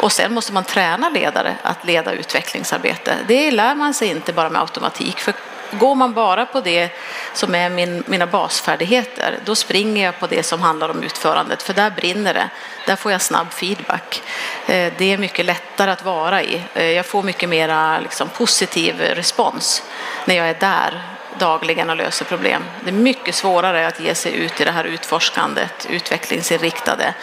Och 0.00 0.12
sen 0.12 0.34
måste 0.34 0.52
man 0.52 0.64
träna 0.64 1.08
ledare 1.08 1.56
att 1.62 1.84
leda 1.84 2.12
utvecklingsarbete. 2.12 3.16
Det 3.28 3.50
lär 3.50 3.74
man 3.74 3.94
sig 3.94 4.08
inte 4.08 4.32
bara 4.32 4.50
med 4.50 4.60
automatik. 4.60 5.20
För 5.20 5.34
går 5.70 5.94
man 5.94 6.14
bara 6.14 6.46
på 6.46 6.60
det 6.60 6.90
som 7.32 7.54
är 7.54 7.70
min, 7.70 8.04
mina 8.06 8.26
basfärdigheter, 8.26 9.38
då 9.44 9.54
springer 9.54 10.04
jag 10.04 10.20
på 10.20 10.26
det 10.26 10.42
som 10.42 10.62
handlar 10.62 10.88
om 10.88 11.02
utförandet. 11.02 11.62
För 11.62 11.74
där 11.74 11.90
brinner 11.90 12.34
det. 12.34 12.48
Där 12.86 12.96
får 12.96 13.12
jag 13.12 13.22
snabb 13.22 13.52
feedback. 13.52 14.22
Eh, 14.66 14.92
det 14.98 15.12
är 15.12 15.18
mycket 15.18 15.44
lättare 15.44 15.90
att 15.90 16.04
vara 16.04 16.42
i. 16.42 16.62
Eh, 16.74 16.90
jag 16.90 17.06
får 17.06 17.22
mycket 17.22 17.48
mera 17.48 18.00
liksom, 18.00 18.28
positiv 18.28 19.00
respons 19.00 19.82
när 20.24 20.34
jag 20.34 20.48
är 20.48 20.56
där 20.60 21.02
dagligen 21.38 21.90
och 21.90 21.96
löser 21.96 22.24
problem. 22.24 22.64
Det 22.84 22.90
är 22.90 22.94
mycket 22.94 23.34
svårare 23.34 23.86
att 23.86 24.00
ge 24.00 24.14
sig 24.14 24.34
ut 24.34 24.60
i 24.60 24.64
det 24.64 24.70
här 24.70 24.84
utforskandet, 24.84 25.86
utvecklingsinriktade, 25.90 27.14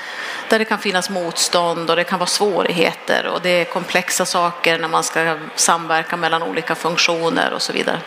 där 0.52 0.60
det 0.60 0.66
kan 0.66 0.80
finnas 0.80 1.10
motstånd 1.10 1.90
och 1.90 1.96
det 1.96 2.04
kan 2.04 2.20
vara 2.20 2.28
svårigheter 2.28 3.28
och 3.28 3.42
det 3.42 3.50
är 3.50 3.66
komplexa 3.66 4.26
saker 4.26 4.80
när 4.80 4.88
man 4.88 5.04
ska 5.04 5.38
samverka 5.56 6.18
mellan 6.18 6.44
olika 6.44 6.76
funktioner 6.76 7.54
och 7.54 7.62
så 7.62 7.74
vidare. 7.74 8.00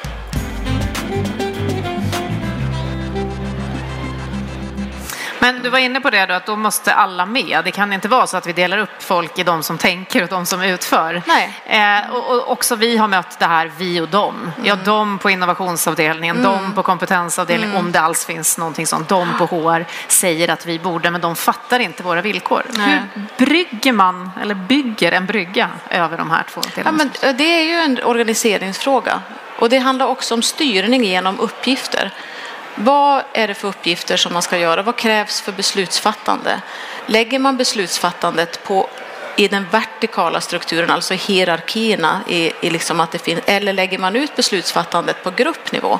Men 5.44 5.62
du 5.62 5.68
var 5.70 5.78
inne 5.78 6.00
på 6.00 6.10
det 6.10 6.26
då, 6.26 6.34
att 6.34 6.46
då 6.46 6.56
måste 6.56 6.94
alla 6.94 7.26
med. 7.26 7.60
Det 7.64 7.70
kan 7.70 7.92
inte 7.92 8.08
vara 8.08 8.26
så 8.26 8.36
att 8.36 8.46
vi 8.46 8.52
delar 8.52 8.78
upp 8.78 9.02
folk 9.02 9.38
i 9.38 9.42
de 9.42 9.62
som 9.62 9.78
tänker 9.78 10.22
och 10.22 10.28
de 10.28 10.46
som 10.46 10.62
utför. 10.62 11.22
Nej. 11.26 11.52
Eh, 11.66 12.10
och, 12.10 12.30
och 12.30 12.50
också 12.52 12.76
vi 12.76 12.96
har 12.96 13.08
mött 13.08 13.38
det 13.38 13.46
här 13.46 13.72
vi 13.78 14.00
och 14.00 14.08
dem. 14.08 14.34
Mm. 14.56 14.66
Ja, 14.66 14.76
de 14.84 15.18
på 15.18 15.30
innovationsavdelningen, 15.30 16.42
de 16.42 16.72
på 16.74 16.82
kompetensavdelningen, 16.82 17.70
Mm. 17.74 17.86
om 17.86 17.92
det 17.92 18.00
alls 18.00 18.26
finns 18.26 18.58
någonting 18.58 18.86
sånt. 18.86 19.08
De 19.08 19.28
på 19.38 19.46
HR 19.46 19.84
säger 20.08 20.48
att 20.48 20.66
vi 20.66 20.78
borde, 20.78 21.10
men 21.10 21.20
de 21.20 21.36
fattar 21.36 21.80
inte 21.80 22.02
våra 22.02 22.22
villkor. 22.22 22.62
Nej. 22.70 23.02
Hur 23.14 23.46
brygger 23.46 23.92
man, 23.92 24.30
eller 24.42 24.54
bygger 24.54 25.12
en 25.12 25.26
brygga 25.26 25.70
över 25.90 26.18
de 26.18 26.30
här 26.30 26.44
två 26.50 26.60
Ja, 26.64 26.70
delarna? 26.74 26.96
men 26.98 27.10
eh, 27.30 27.36
det 27.36 27.44
är 27.44 27.62
ju 27.64 27.74
en 27.74 28.04
organiseringsfråga 28.04 29.20
och 29.58 29.68
det 29.68 29.78
handlar 29.78 30.06
också 30.06 30.34
om 30.34 30.42
styrning 30.42 31.04
genom 31.04 31.40
uppgifter. 31.40 32.10
Vad 32.74 33.22
är 33.32 33.48
det 33.48 33.54
för 33.54 33.68
uppgifter 33.68 34.16
som 34.16 34.32
man 34.32 34.42
ska 34.42 34.58
göra? 34.58 34.82
Vad 34.82 34.96
krävs 34.96 35.40
för 35.40 35.52
beslutsfattande? 35.52 36.60
Lägger 37.06 37.38
man 37.38 37.56
beslutsfattandet 37.56 38.64
på 38.64 38.88
i 39.36 39.48
den 39.48 39.66
vertikala 39.70 40.40
strukturen, 40.40 40.90
alltså 40.90 41.14
hierarkierna, 41.14 42.20
i, 42.28 42.52
i 42.60 42.70
liksom 42.70 43.00
att 43.00 43.12
det 43.12 43.18
finns, 43.18 43.40
eller 43.46 43.72
lägger 43.72 43.98
man 43.98 44.16
ut 44.16 44.36
beslutsfattandet 44.36 45.22
på 45.22 45.30
gruppnivå 45.30 45.98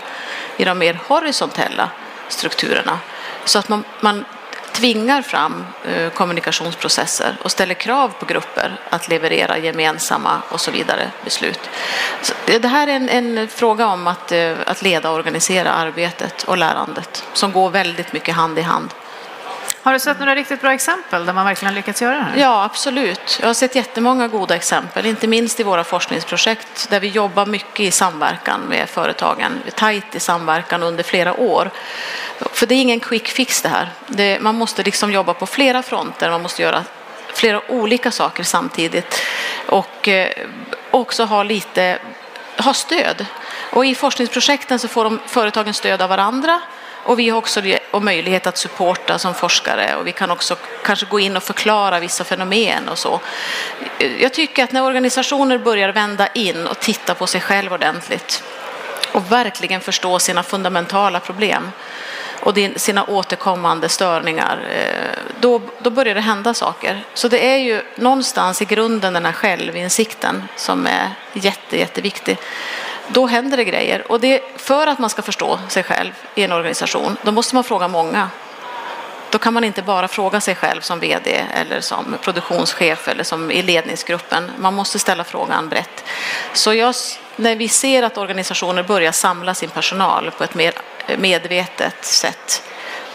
i 0.57 0.65
de 0.65 0.79
mer 0.79 1.01
horisontella 1.07 1.91
strukturerna? 2.29 2.99
Så 3.45 3.59
att 3.59 3.69
man, 3.69 3.85
man 4.01 4.25
tvingar 4.75 5.23
fram 5.23 5.65
eh, 5.85 6.11
kommunikationsprocesser 6.11 7.37
och 7.43 7.51
ställer 7.51 7.75
krav 7.75 8.09
på 8.09 8.27
grupper 8.27 8.81
att 8.91 9.09
leverera 9.09 9.59
gemensamma 9.59 10.43
och 10.49 10.61
så 10.61 10.71
vidare 10.71 11.11
beslut. 11.25 11.61
Så 12.23 12.35
det 12.47 12.69
här 12.69 12.87
är 12.87 12.93
en, 12.93 13.09
en 13.09 13.49
fråga 13.49 13.87
om 13.87 14.07
att, 14.07 14.33
eh, 14.33 14.55
att 14.67 14.83
leda 14.83 15.11
och 15.11 15.17
organisera 15.17 15.73
arbetet 15.73 16.43
och 16.43 16.59
lärandet 16.59 17.25
som 17.33 17.53
går 17.53 17.71
väldigt 17.71 18.13
mycket 18.13 18.35
hand 18.35 18.59
i 18.59 18.63
hand. 18.63 18.91
Har 19.85 19.93
du 19.93 19.99
sett 19.99 20.19
några 20.19 20.35
riktigt 20.35 20.61
bra 20.61 20.73
exempel 20.73 21.27
där 21.27 21.33
man 21.33 21.47
verkligen 21.47 21.75
har 21.75 21.77
lyckats 21.77 22.03
göra 22.03 22.15
det 22.15 22.23
här? 22.23 22.37
Ja, 22.37 22.65
absolut. 22.65 23.39
Jag 23.41 23.47
har 23.47 23.55
sett 23.55 23.75
jättemånga 23.75 24.29
goda 24.29 24.57
exempel, 24.57 25.07
inte 25.07 25.27
minst 25.27 25.61
i 25.61 25.63
våra 25.63 25.85
forskningsprojekt 25.85 26.91
där 26.91 27.01
vi 27.01 27.09
jobbar 27.09 27.47
mycket 27.47 27.81
i 27.81 27.91
samverkan 27.91 28.61
med 28.61 28.89
företagen, 28.89 29.61
tajt 29.75 30.15
i 30.15 30.21
samverkan 30.21 30.83
under 30.83 31.05
flera 31.05 31.41
år. 31.41 31.71
För 32.53 32.67
det 32.67 32.75
är 32.75 32.83
ingen 32.83 33.01
quick 33.01 33.29
fix 33.29 33.63
det 33.63 33.69
här. 33.69 33.93
Det, 34.07 34.41
man 34.41 34.55
måste 34.55 34.83
liksom 34.83 35.13
jobba 35.13 35.35
på 35.35 35.47
flera 35.47 35.83
fronter, 35.83 36.31
man 36.31 36.43
måste 36.43 36.63
göra 36.63 36.85
flera 37.35 37.61
olika 37.69 38.11
saker 38.11 38.43
samtidigt 38.43 39.23
och 39.67 40.09
eh, 40.09 40.29
också 40.91 41.25
ha 41.25 41.43
lite 41.43 41.99
ha 42.59 42.75
stöd. 42.75 43.27
Och 43.71 43.87
i 43.87 43.95
forskningsprojekten 43.95 44.79
så 44.79 44.89
får 44.89 45.05
de, 45.05 45.21
företagen 45.27 45.75
stöd 45.75 46.03
av 46.03 46.09
varandra 46.09 46.61
och 47.05 47.19
vi 47.19 47.29
har 47.29 47.39
också 47.39 47.63
möjlighet 47.93 48.47
att 48.47 48.59
supporta 48.59 49.19
som 49.19 49.35
forskare 49.35 49.97
och 49.97 50.07
vi 50.07 50.13
kan 50.13 50.31
också 50.31 50.57
kanske 50.85 51.07
gå 51.07 51.21
in 51.21 51.37
och 51.37 51.43
förklara 51.43 52.01
vissa 52.01 52.25
fenomen 52.25 52.89
och 52.89 52.99
så. 52.99 53.21
Jag 54.19 54.33
tycker 54.33 54.65
att 54.65 54.73
när 54.73 54.85
organisationer 54.85 55.59
börjar 55.59 55.89
vända 55.89 56.27
in 56.27 56.67
och 56.67 56.81
titta 56.81 57.15
på 57.15 57.27
sig 57.27 57.41
själv 57.41 57.73
ordentligt 57.73 58.43
och 59.13 59.33
verkligen 59.33 59.81
förstå 59.81 60.19
sina 60.19 60.43
fundamentala 60.43 61.21
problem 61.21 61.71
och 62.41 62.59
sina 62.77 63.05
återkommande 63.05 63.89
störningar, 63.89 64.59
eh, 64.71 65.19
då, 65.41 65.61
då 65.79 65.91
börjar 65.91 66.15
det 66.15 66.21
hända 66.21 66.55
saker. 66.55 67.05
Så 67.15 67.29
det 67.29 67.47
är 67.47 67.57
ju 67.57 67.83
någonstans 67.97 68.63
i 68.63 68.65
grunden 68.65 69.13
den 69.13 69.25
här 69.25 69.33
självinsikten 69.33 70.45
som 70.57 70.87
är 70.87 71.11
jätte, 71.33 71.79
jätteviktig. 71.79 72.39
Då 73.09 73.27
händer 73.27 73.57
det 73.57 73.65
grejer. 73.65 74.13
Och 74.13 74.21
det, 74.21 74.43
för 74.57 74.87
att 74.87 74.99
man 74.99 75.11
ska 75.11 75.23
förstå 75.23 75.59
sig 75.69 75.83
själv 75.83 76.13
i 76.35 76.43
en 76.43 76.53
organisation, 76.53 77.17
då 77.23 77.33
måste 77.33 77.55
man 77.55 77.65
fråga 77.65 77.89
många. 77.89 78.29
Då 79.31 79.39
kan 79.39 79.55
man 79.55 79.65
inte 79.65 79.83
bara 79.83 80.09
fråga 80.09 80.41
sig 80.41 80.55
själv 80.55 80.81
som 80.81 81.01
vd 81.01 81.45
eller 81.55 81.81
som 81.81 82.17
produktionschef 82.21 83.09
eller 83.09 83.25
som 83.25 83.51
i 83.51 83.63
ledningsgruppen. 83.63 84.51
Man 84.59 84.75
måste 84.75 84.99
ställa 84.99 85.25
frågan 85.25 85.69
brett. 85.69 86.05
Så 86.53 86.75
jag, 86.75 86.95
när 87.37 87.57
vi 87.57 87.69
ser 87.69 88.03
att 88.03 88.19
organisationer 88.19 88.83
börjar 88.83 89.13
samla 89.13 89.55
sin 89.55 89.71
personal 89.71 90.31
på 90.31 90.45
ett 90.45 90.55
mer 90.55 90.73
medvetet 91.19 92.05
sätt 92.05 92.63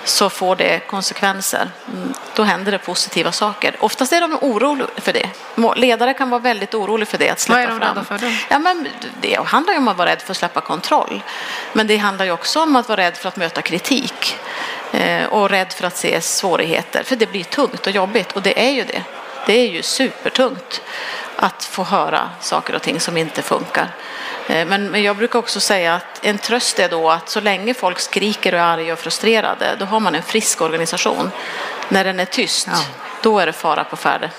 så 0.03 0.29
får 0.29 0.55
det 0.55 0.79
konsekvenser. 0.79 1.69
Mm, 1.93 2.13
Då 2.35 2.43
händer 2.43 2.71
det 2.71 2.77
positiva 2.77 3.31
saker. 3.31 3.75
Oftast 3.79 4.13
är 4.13 4.21
de 4.21 4.37
oroliga 4.41 4.87
för 4.97 5.13
det. 5.13 5.29
Ledare 5.75 6.13
kan 6.13 6.29
vara 6.29 6.41
väldigt 6.41 6.73
oroliga 6.73 7.05
för 7.05 7.17
det. 7.17 7.29
Att 7.29 7.39
släppa 7.39 7.57
Vad 7.59 7.65
är 7.65 7.79
de 7.79 7.85
rädda 7.85 8.03
för 8.03 8.17
då? 8.17 8.27
Ja, 8.49 8.59
men 8.59 8.87
det 9.21 9.33
handlar 9.45 9.73
ju 9.73 9.79
om 9.79 9.87
att 9.87 9.97
vara 9.97 10.09
rädd 10.09 10.21
för 10.21 10.31
att 10.31 10.37
släppa 10.37 10.61
kontroll. 10.61 11.21
Men 11.73 11.87
det 11.87 11.97
handlar 11.97 12.25
ju 12.25 12.31
också 12.31 12.61
om 12.63 12.75
att 12.75 12.89
vara 12.89 13.01
rädd 13.01 13.17
för 13.17 13.27
att 13.29 13.35
möta 13.35 13.61
kritik 13.61 14.35
eh, 14.91 15.25
och 15.25 15.49
rädd 15.49 15.73
för 15.73 15.87
att 15.87 15.97
se 15.97 16.21
svårigheter. 16.21 17.03
För 17.03 17.15
det 17.15 17.25
blir 17.31 17.43
tungt 17.43 17.87
och 17.87 17.91
jobbigt 17.93 18.31
och 18.31 18.41
det 18.41 18.65
är 18.67 18.71
ju 18.71 18.83
det. 18.83 19.03
Det 19.45 19.53
är 19.53 19.67
ju 19.69 19.81
supertungt 19.81 20.81
att 21.41 21.63
få 21.63 21.83
höra 21.83 22.29
saker 22.41 22.75
och 22.75 22.81
ting 22.81 22.99
som 22.99 23.17
inte 23.17 23.41
funkar. 23.41 23.87
Eh, 24.47 24.65
Men, 24.65 25.03
jag 25.03 25.17
brukar 25.17 25.39
också 25.39 25.59
säga 25.59 25.95
att 25.95 26.25
en 26.25 26.37
tröst 26.37 26.79
är 26.79 26.89
då 26.89 27.09
att 27.09 27.29
så 27.29 27.39
länge 27.41 27.73
folk 27.73 27.99
skriker 27.99 28.53
och 28.53 28.59
är 28.59 28.63
arga 28.63 28.93
och 28.93 28.99
frustrerade, 28.99 29.75
då 29.79 29.85
har 29.85 29.99
man 29.99 30.15
en 30.15 30.23
frisk 30.23 30.61
organisation. 30.61 31.31
När 31.89 32.03
den 32.03 32.19
är 32.19 32.25
tyst, 32.25 32.67
Ja. 32.71 32.77
då 33.21 33.39
är 33.39 33.45
det 33.45 33.53
fara 33.53 33.83
på 33.83 33.95
färde. 33.95 34.29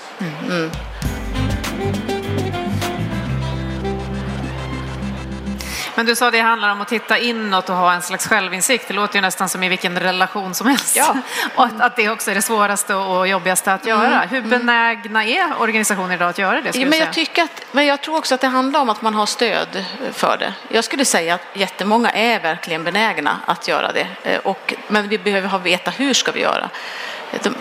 Men 6.01 6.05
du 6.05 6.15
sa 6.15 6.31
det 6.31 6.39
handlar 6.39 6.69
om 6.69 6.81
att 6.81 6.87
titta 6.87 7.17
inåt 7.17 7.69
och 7.69 7.75
ha 7.75 7.93
en 7.93 8.01
slags 8.01 8.27
självinsikt. 8.27 8.87
Det 8.87 8.93
låter 8.93 9.15
ju 9.15 9.21
nästan 9.21 9.49
som 9.49 9.63
i 9.63 9.69
vilken 9.69 9.99
relation 9.99 10.53
som 10.53 10.67
helst. 10.67 10.95
Ja. 10.95 11.15
Och 11.55 11.65
att, 11.65 11.81
att 11.81 11.95
det 11.95 12.09
också 12.09 12.31
är 12.31 12.35
det 12.35 12.41
svåraste 12.41 12.95
och 12.95 13.27
jobbigaste 13.27 13.73
att 13.73 13.85
göra. 13.85 14.19
Hur 14.19 14.41
benägna 14.41 15.25
är 15.25 15.61
organisationer 15.61 16.15
idag 16.15 16.29
att 16.29 16.37
göra 16.37 16.61
det? 16.61 16.75
Ja, 16.79 16.87
men 16.87 16.99
jag, 16.99 17.13
tycker 17.13 17.43
att, 17.43 17.61
men 17.71 17.85
jag 17.85 18.01
tror 18.01 18.17
också 18.17 18.35
att 18.35 18.41
det 18.41 18.47
handlar 18.47 18.79
om 18.79 18.89
att 18.89 19.01
man 19.01 19.13
har 19.13 19.25
stöd 19.25 19.85
för 20.13 20.37
det. 20.37 20.53
Jag 20.69 20.83
skulle 20.83 21.05
säga 21.05 21.35
att 21.35 21.41
jättemånga 21.53 22.11
är 22.11 22.39
verkligen 22.39 22.83
benägna 22.83 23.37
att 23.45 23.67
göra 23.67 23.91
det. 23.91 24.07
Eh, 24.23 24.39
Och, 24.39 24.73
men 24.87 25.07
vi 25.07 25.17
behöver 25.17 25.47
ha 25.47 25.57
veta 25.57 25.91
hur 25.91 26.13
ska 26.13 26.31
vi 26.31 26.41
göra. 26.41 26.69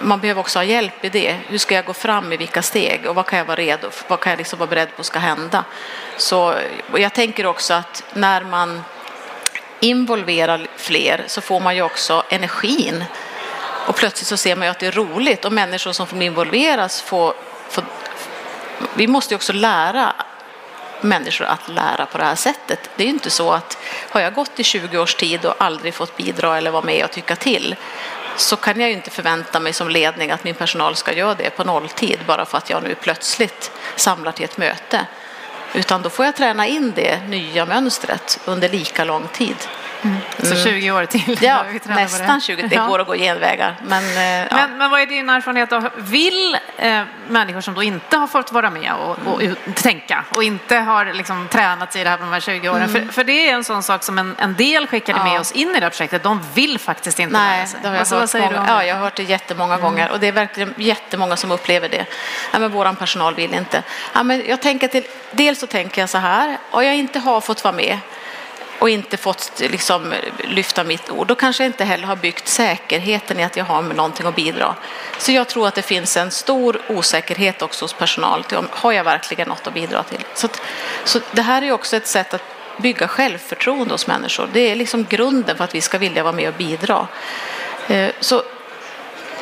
Man 0.01 0.21
behöver 0.21 0.41
också 0.41 0.59
ha 0.59 0.65
hjälp 0.65 1.05
i 1.05 1.09
det. 1.09 1.37
Hur 1.49 1.59
ska 1.59 1.75
jag 1.75 1.85
gå 1.85 1.93
fram 1.93 2.33
i 2.33 2.37
vilka 2.37 2.63
steg 2.63 3.07
och 3.07 3.15
vad 3.15 3.27
kan 3.27 3.39
jag 3.39 3.47
vara 3.47 3.57
redo 3.57 3.91
för? 3.91 4.09
Vad 4.09 4.21
kan 4.21 4.31
jag 4.31 4.39
liksom 4.39 4.59
vara 4.59 4.71
beredd 4.71 4.97
på 4.97 5.03
ska 5.05 5.19
hända? 5.19 5.65
Så, 6.17 6.55
och 6.93 7.01
jag 7.01 7.13
tänker 7.13 7.47
också 7.47 7.75
att 7.75 8.05
när 8.13 8.45
man 8.45 8.83
involverar 9.81 10.67
fler 10.77 11.25
så 11.27 11.41
får 11.41 11.61
man 11.61 11.77
ju 11.77 11.83
också 11.83 12.23
energin 12.29 13.05
och 13.87 13.97
plötsligt 13.97 14.27
så 14.27 14.37
ser 14.37 14.57
man 14.57 14.67
ju 14.67 14.71
att 14.71 14.79
det 14.79 14.87
är 14.87 14.93
roligt 14.93 15.45
och 15.45 15.53
människor 15.53 15.93
som 15.93 16.07
får 16.07 16.23
involveras 16.23 17.03
får, 17.03 17.35
får 17.69 17.85
vi 18.95 19.07
måste 19.07 19.35
ju 19.35 19.37
också 19.37 19.53
lära 19.53 20.13
människor 21.01 21.45
att 21.45 21.69
lära 21.69 22.07
på 22.07 22.19
det 22.19 22.25
här 22.25 22.35
sättet. 22.35 22.91
Det 22.97 23.03
är 23.03 23.07
ju 23.07 23.13
inte 23.13 23.31
så 23.31 23.53
att 23.53 23.79
har 24.11 24.21
jag 24.21 24.35
gått 24.35 24.61
i 24.61 24.65
20 24.65 24.99
års 24.99 25.15
tid 25.15 25.45
och 25.45 25.55
aldrig 25.59 25.95
fått 25.95 26.17
bidra 26.17 26.59
eller 26.59 26.71
vara 26.71 26.85
med 26.85 27.05
och 27.05 27.11
tycka 27.11 27.37
till 27.37 27.77
så 28.41 28.57
kan 28.57 28.81
jag 28.81 28.89
ju 28.89 28.97
inte 28.97 29.11
förvänta 29.11 29.61
mig 29.61 29.73
som 29.73 29.89
ledning 29.89 30.31
att 30.31 30.45
min 30.45 30.55
personal 30.55 30.97
ska 30.97 31.13
göra 31.13 31.35
det 31.35 31.51
på 31.51 31.65
nolltid 31.65 32.19
bara 32.27 32.45
för 32.45 32.59
att 32.59 32.71
jag 32.71 32.83
nu 32.83 32.95
plötsligt 32.95 33.73
samlar 33.97 34.33
till 34.33 34.45
ett 34.45 34.57
möte. 34.57 35.07
Utan 35.75 36.03
då 36.03 36.11
får 36.11 36.25
jag 36.25 36.37
träna 36.37 36.67
in 36.67 36.93
det 36.97 37.21
nya 37.29 37.67
mönstret 37.67 38.41
under 38.45 38.69
lika 38.69 39.05
lång 39.05 39.29
tid. 39.33 39.57
Så 40.43 40.57
20 40.57 40.91
år 40.91 41.07
till? 41.07 41.23
Mm. 41.25 41.37
Ja, 41.41 41.65
nästan 41.95 42.41
20. 42.41 42.63
Det 42.63 42.77
går 42.77 42.99
att 42.99 43.07
gå 43.07 43.15
genvägar. 43.15 43.77
Men, 43.85 44.05
eh, 44.05 44.23
ja. 44.23 44.47
Men, 44.57 44.79
men 44.79 44.91
vad 44.91 45.01
är 45.01 45.07
din 45.07 45.31
erfarenhet 45.31 45.73
av, 45.73 45.89
vill 45.97 46.59
eh, 46.77 47.03
människor 47.29 47.61
som 47.61 47.75
då 47.75 47.83
inte 47.83 48.17
har 48.17 48.27
fått 48.27 48.53
vara 48.53 48.71
med 48.71 48.93
och, 48.93 49.19
och 49.35 49.43
Mm. 49.43 49.57
tänka 49.75 50.25
och 50.31 50.43
inte 50.43 50.77
har 50.77 51.05
liksom 51.13 51.49
tränat 51.49 51.93
sig 51.93 52.01
i 52.01 52.05
det 52.05 52.11
här 52.11 52.17
på 52.17 52.23
de 52.25 52.33
här 52.33 52.41
20 52.41 52.69
åren, 52.69 52.89
för, 52.89 53.01
för 53.13 53.25
det 53.25 53.49
är 53.51 53.55
en 53.55 53.65
sån 53.65 53.83
sak 53.83 54.03
som 54.03 54.19
en, 54.19 54.37
en 54.39 54.55
del 54.55 54.87
skickade 54.87 55.19
Mm. 55.19 55.27
Ja. 55.27 55.33
med 55.33 55.41
oss 55.41 55.53
in 55.53 55.69
i 55.71 55.75
det 55.75 55.81
här 55.81 55.91
projektet, 55.91 56.23
de 56.23 56.41
vill 56.55 56.79
faktiskt 56.79 57.19
inte 57.19 57.33
lära 57.33 57.43
Nej, 57.45 57.67
sig. 57.67 57.81
det 57.83 57.89
har 57.89 57.95
jag, 57.95 58.01
Alltså, 58.01 58.17
hört 58.17 58.33
vad 58.35 58.43
många, 58.43 58.59
om? 58.59 58.65
Mm. 58.65 58.75
ja, 58.77 58.85
jag 58.85 58.95
har 58.95 59.03
hört 59.03 59.17
det 59.17 59.23
jättemånga 59.23 59.77
gånger 59.79 60.11
och 60.11 60.21
det 60.21 60.29
är 60.29 60.33
verkligen 60.33 60.75
jättemånga 60.77 61.37
som 61.37 61.51
upplever 61.51 61.89
det. 61.89 62.05
Ja, 62.53 62.59
men 62.59 62.71
våran 62.71 62.97
personal 62.97 63.35
vill 63.35 63.55
inte. 63.55 63.83
Ja, 64.15 64.23
men 64.23 64.43
jag 64.47 64.63
tänker 64.63 64.89
till, 64.89 65.05
dels 65.31 65.61
så 65.61 65.67
tänker 65.67 66.03
jag 66.03 66.09
så 66.09 66.19
här, 66.19 66.59
och 66.71 66.85
jag 66.85 66.95
inte 66.97 67.19
har 67.19 67.41
fått 67.41 67.65
vara 67.65 67.75
med 67.75 67.99
och 68.81 68.91
inte 68.91 69.17
fått 69.17 69.53
liksom, 69.61 70.15
lyfta 70.45 70.85
mitt 70.85 71.11
ord, 71.11 71.27
då 71.27 71.35
kanske 71.35 71.63
jag 71.63 71.69
inte 71.69 71.85
heller 71.85 72.07
har 72.07 72.17
byggt 72.17 72.49
säkerheten 72.49 73.41
i 73.41 73.45
att 73.45 73.57
jag 73.57 73.65
har 73.65 73.83
med 73.83 73.97
någonting 73.97 74.27
att 74.27 74.37
bidra. 74.37 74.75
Så 75.19 75.33
jag 75.33 75.49
tror 75.49 75.69
att 75.69 75.75
det 75.75 75.83
finns 75.83 76.17
en 76.17 76.31
stor 76.31 76.81
osäkerhet 76.89 77.63
också 77.63 77.85
hos 77.85 77.93
personal. 77.93 78.45
Till 78.45 78.57
om, 78.57 78.69
har 78.71 78.93
jag 78.93 79.05
verkligen 79.05 79.49
något 79.49 79.67
att 79.67 79.75
bidra 79.75 80.03
till? 80.03 80.25
Så, 80.35 80.47
att, 80.47 80.63
så 81.05 81.21
det 81.33 81.43
här 81.43 81.63
är 81.63 81.73
också 81.73 81.97
ett 81.97 82.07
sätt 82.07 82.35
att 82.35 82.43
bygga 82.77 83.09
självförtroende 83.09 83.95
hos 83.95 84.07
människor. 84.07 84.49
Det 84.53 84.71
är 84.71 84.77
liksom 84.77 85.07
grunden 85.09 85.57
för 85.57 85.65
att 85.65 85.75
vi 85.75 85.81
ska 85.81 85.99
vilja 85.99 86.23
vara 86.23 86.33
med 86.33 86.49
och 86.49 86.55
bidra. 86.55 87.07
Eh, 87.89 88.11
så 88.21 88.43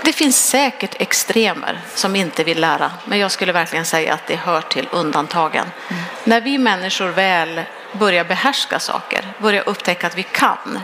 det 0.04 0.12
finns 0.12 0.48
säkert 0.48 0.94
extremer 0.98 1.80
som 1.94 2.16
inte 2.16 2.44
vill 2.44 2.60
lära, 2.60 2.90
men 3.04 3.18
jag 3.18 3.30
skulle 3.30 3.52
verkligen 3.52 3.84
säga 3.84 4.14
att 4.14 4.26
det 4.26 4.36
hör 4.36 4.60
till 4.60 4.88
undantagen. 4.90 5.66
Mm. 5.88 6.02
När 6.24 6.40
vi 6.40 6.58
människor 6.58 7.08
väl 7.08 7.60
börjar 7.92 8.24
behärska 8.24 8.78
saker, 8.78 9.24
börjar 9.38 9.68
upptäcka 9.68 10.06
att 10.06 10.18
vi 10.18 10.22
kan, 10.22 10.80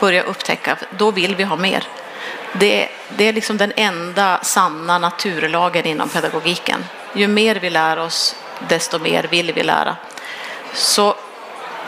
börjar 0.00 0.24
upptäcka, 0.24 0.76
då 0.90 1.10
vill 1.10 1.36
vi 1.36 1.44
ha 1.44 1.56
mer. 1.56 1.84
Det, 2.52 2.88
det 3.16 3.24
är 3.24 3.32
liksom 3.32 3.56
den 3.56 3.72
enda 3.76 4.38
sanna 4.42 4.98
naturlagen 4.98 5.86
inom 5.86 6.08
pedagogiken. 6.08 6.84
Ju 7.14 7.28
mer 7.28 7.56
vi 7.56 7.70
lär 7.70 7.98
oss, 7.98 8.36
desto 8.68 8.98
mer 8.98 9.22
vill 9.22 9.52
vi 9.52 9.62
lära. 9.62 9.96
Så, 10.74 11.16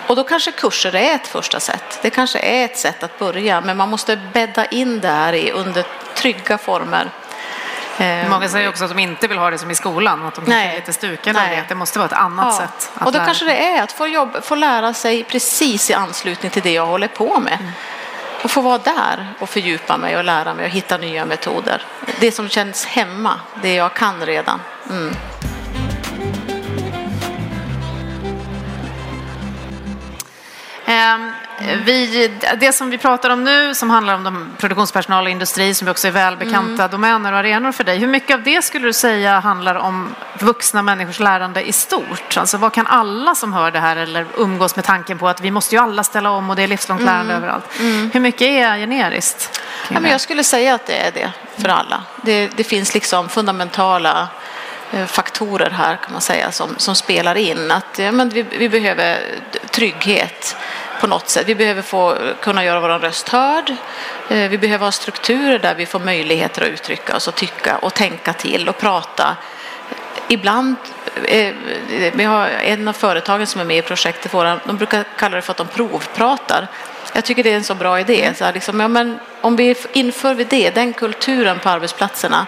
och 0.07 0.17
då 0.17 0.25
kanske 0.25 0.53
kurser 0.53 0.95
är 0.95 1.15
ett 1.15 1.27
första 1.27 1.61
sätt. 1.61 1.99
Det 2.03 2.11
kanske 2.11 2.39
är 2.39 2.65
ett 2.65 2.79
sätt 2.79 3.03
att 3.03 3.19
börja, 3.19 3.61
men 3.61 3.77
man 3.77 3.91
måste 3.91 4.17
bädda 4.33 4.65
in 4.65 5.01
det 5.01 5.09
här 5.09 5.33
i 5.33 5.51
under 5.51 5.85
trygga 6.15 6.59
former. 6.59 7.11
Eh, 7.99 8.29
Många 8.31 8.49
säger 8.49 8.69
också 8.69 8.85
att 8.85 8.91
de 8.91 8.99
inte 8.99 9.29
vill 9.29 9.39
ha 9.39 9.51
det 9.51 9.59
som 9.59 9.71
i 9.71 9.75
skolan, 9.75 10.27
att 10.27 10.35
de 10.35 10.45
Nej. 10.45 10.69
är 10.69 10.75
lite 10.75 10.93
stukade 10.93 11.43
av 11.43 11.49
det. 11.49 11.65
Det 11.69 11.75
måste 11.75 11.99
vara 11.99 12.07
ett 12.07 12.13
annat 12.13 12.47
ja. 12.61 12.67
sätt. 12.67 12.91
och 12.95 13.05
då 13.05 13.19
lära. 13.19 13.25
kanske 13.25 13.45
det 13.45 13.67
är 13.67 13.83
att 13.83 13.93
få, 13.93 14.07
jobb, 14.07 14.45
få 14.45 14.55
lära 14.55 14.95
sig 14.95 15.25
precis 15.25 15.91
i 15.91 15.95
anslutning 15.95 16.51
till 16.51 16.63
det 16.63 16.73
jag 16.73 16.87
håller 16.87 17.09
på 17.09 17.41
med. 17.41 17.59
Mm. 17.61 17.73
Och 18.45 18.51
få 18.51 18.61
vara 18.61 18.79
där 18.79 19.35
och 19.39 19.49
fördjupa 19.49 19.97
mig 19.97 20.17
och 20.17 20.25
lära 20.25 20.55
mig 20.55 20.65
och 20.65 20.71
hitta 20.71 20.97
nya 20.97 21.25
metoder. 21.25 21.83
Det 22.21 22.33
som 22.33 22.49
känns 22.49 22.87
hemma, 22.87 23.41
det 23.63 23.75
jag 23.75 23.95
kan 23.95 24.27
redan. 24.27 24.61
Mm. 24.91 25.15
Vi, 31.85 32.31
det 32.61 32.73
som 32.73 32.91
vi 32.91 32.99
pratar 32.99 33.31
om 33.31 33.45
nu 33.45 33.75
som 33.75 33.91
handlar 33.91 34.15
om 34.15 34.25
de 34.25 34.53
produktionspersonal 34.59 35.25
och 35.25 35.31
industri 35.31 35.75
som 35.75 35.89
också 35.89 36.09
är 36.09 36.13
välbekanta 36.13 36.83
mm. 36.83 36.91
domäner 36.91 37.33
och 37.33 37.39
arenor 37.39 37.73
för 37.73 37.85
dig. 37.85 37.99
Hur 37.99 38.07
mycket 38.07 38.35
av 38.35 38.43
det 38.43 38.63
skulle 38.63 38.87
du 38.87 38.93
säga 38.93 39.41
handlar 39.41 39.75
om 39.75 40.15
vuxna 40.39 40.83
människors 40.83 41.21
lärande 41.21 41.69
i 41.69 41.73
stort? 41.73 42.37
Alltså 42.37 42.57
vad 42.57 42.73
kan 42.73 42.87
alla 42.87 43.35
som 43.35 43.53
hör 43.53 43.71
det 43.71 43.79
här 43.79 43.97
eller 43.97 44.27
umgås 44.37 44.77
med 44.77 44.85
tanken 44.85 45.19
på 45.19 45.29
att 45.29 45.41
vi 45.41 45.51
måste 45.51 45.75
ju 45.75 45.81
alla 45.81 46.05
ställa 46.05 46.31
om 46.31 46.51
och 46.51 46.57
det 46.57 46.63
är 46.63 46.69
livslångt 46.69 47.01
mm. 47.01 47.15
lärande 47.15 47.35
överallt. 47.35 47.65
Mm. 47.81 48.11
Hur 48.13 48.21
mycket 48.21 48.43
är 48.43 48.77
generiskt? 48.77 49.61
Ja, 49.91 50.01
men 50.01 50.11
jag 50.11 50.21
skulle 50.21 50.45
säga 50.45 50.75
att 50.75 50.87
det 50.87 50.97
är 50.97 51.13
det 51.13 51.33
för 51.63 51.69
alla. 51.69 52.03
Det, 52.23 52.47
det 52.57 52.65
finns 52.65 52.95
liksom 52.95 53.29
fundamentala 53.29 54.29
eh, 54.93 55.07
faktorer 55.07 55.71
här 55.71 55.97
kan 55.97 56.13
man 56.13 56.21
säga 56.21 56.53
som, 56.53 56.75
som 56.77 56.95
spelar 56.95 57.35
in. 57.35 57.71
Att 57.71 57.99
ja, 57.99 58.13
men 58.13 58.29
vi, 58.29 58.43
vi 58.43 58.69
behöver 58.69 59.19
trygghet 59.71 60.57
på 61.05 61.09
något 61.11 61.29
sätt. 61.29 61.49
Vi 61.49 61.55
behöver 61.55 61.83
få 61.83 62.17
kunna 62.41 62.65
göra 62.65 62.81
vår 62.81 62.89
röst 62.89 63.29
hörd. 63.29 63.71
Eh, 64.31 64.49
vi 64.49 64.59
behöver 64.59 64.85
ha 64.85 64.93
strukturer 64.93 65.59
där 65.59 65.75
vi 65.75 65.87
får 65.87 66.01
möjligheter 66.01 66.63
att 66.63 66.69
uttrycka 66.69 67.17
oss 67.17 67.29
och 67.29 67.35
tycka 67.35 67.79
och 67.79 67.95
tänka 67.95 68.33
till 68.33 68.69
och 68.69 68.79
prata. 68.79 69.37
Ibland, 70.29 70.77
eh, 71.25 71.55
vi 72.13 72.25
har 72.25 72.49
en 72.49 72.89
av 72.89 72.93
företagen 72.93 73.47
som 73.47 73.61
är 73.61 73.65
med 73.65 73.79
i 73.79 73.83
projektet, 73.83 74.33
de 74.65 74.77
brukar 74.77 75.05
kalla 75.19 75.37
det 75.37 75.43
för 75.43 75.51
att 75.51 75.57
de 75.57 75.67
provpratar. 75.67 76.69
Jag 77.15 77.25
tycker 77.25 77.43
det 77.43 77.53
är 77.53 77.57
en 77.57 77.65
så 77.65 77.75
bra 77.75 78.01
idé. 78.01 78.33
Så 78.37 78.53
liksom, 78.53 78.81
ja, 78.81 78.89
men 78.89 79.19
om 79.41 79.57
vi 79.57 79.75
inför 79.93 80.35
vi 80.35 80.45
det, 80.45 80.71
den 80.71 80.93
kulturen 80.93 81.59
på 81.59 81.69
arbetsplatserna 81.69 82.47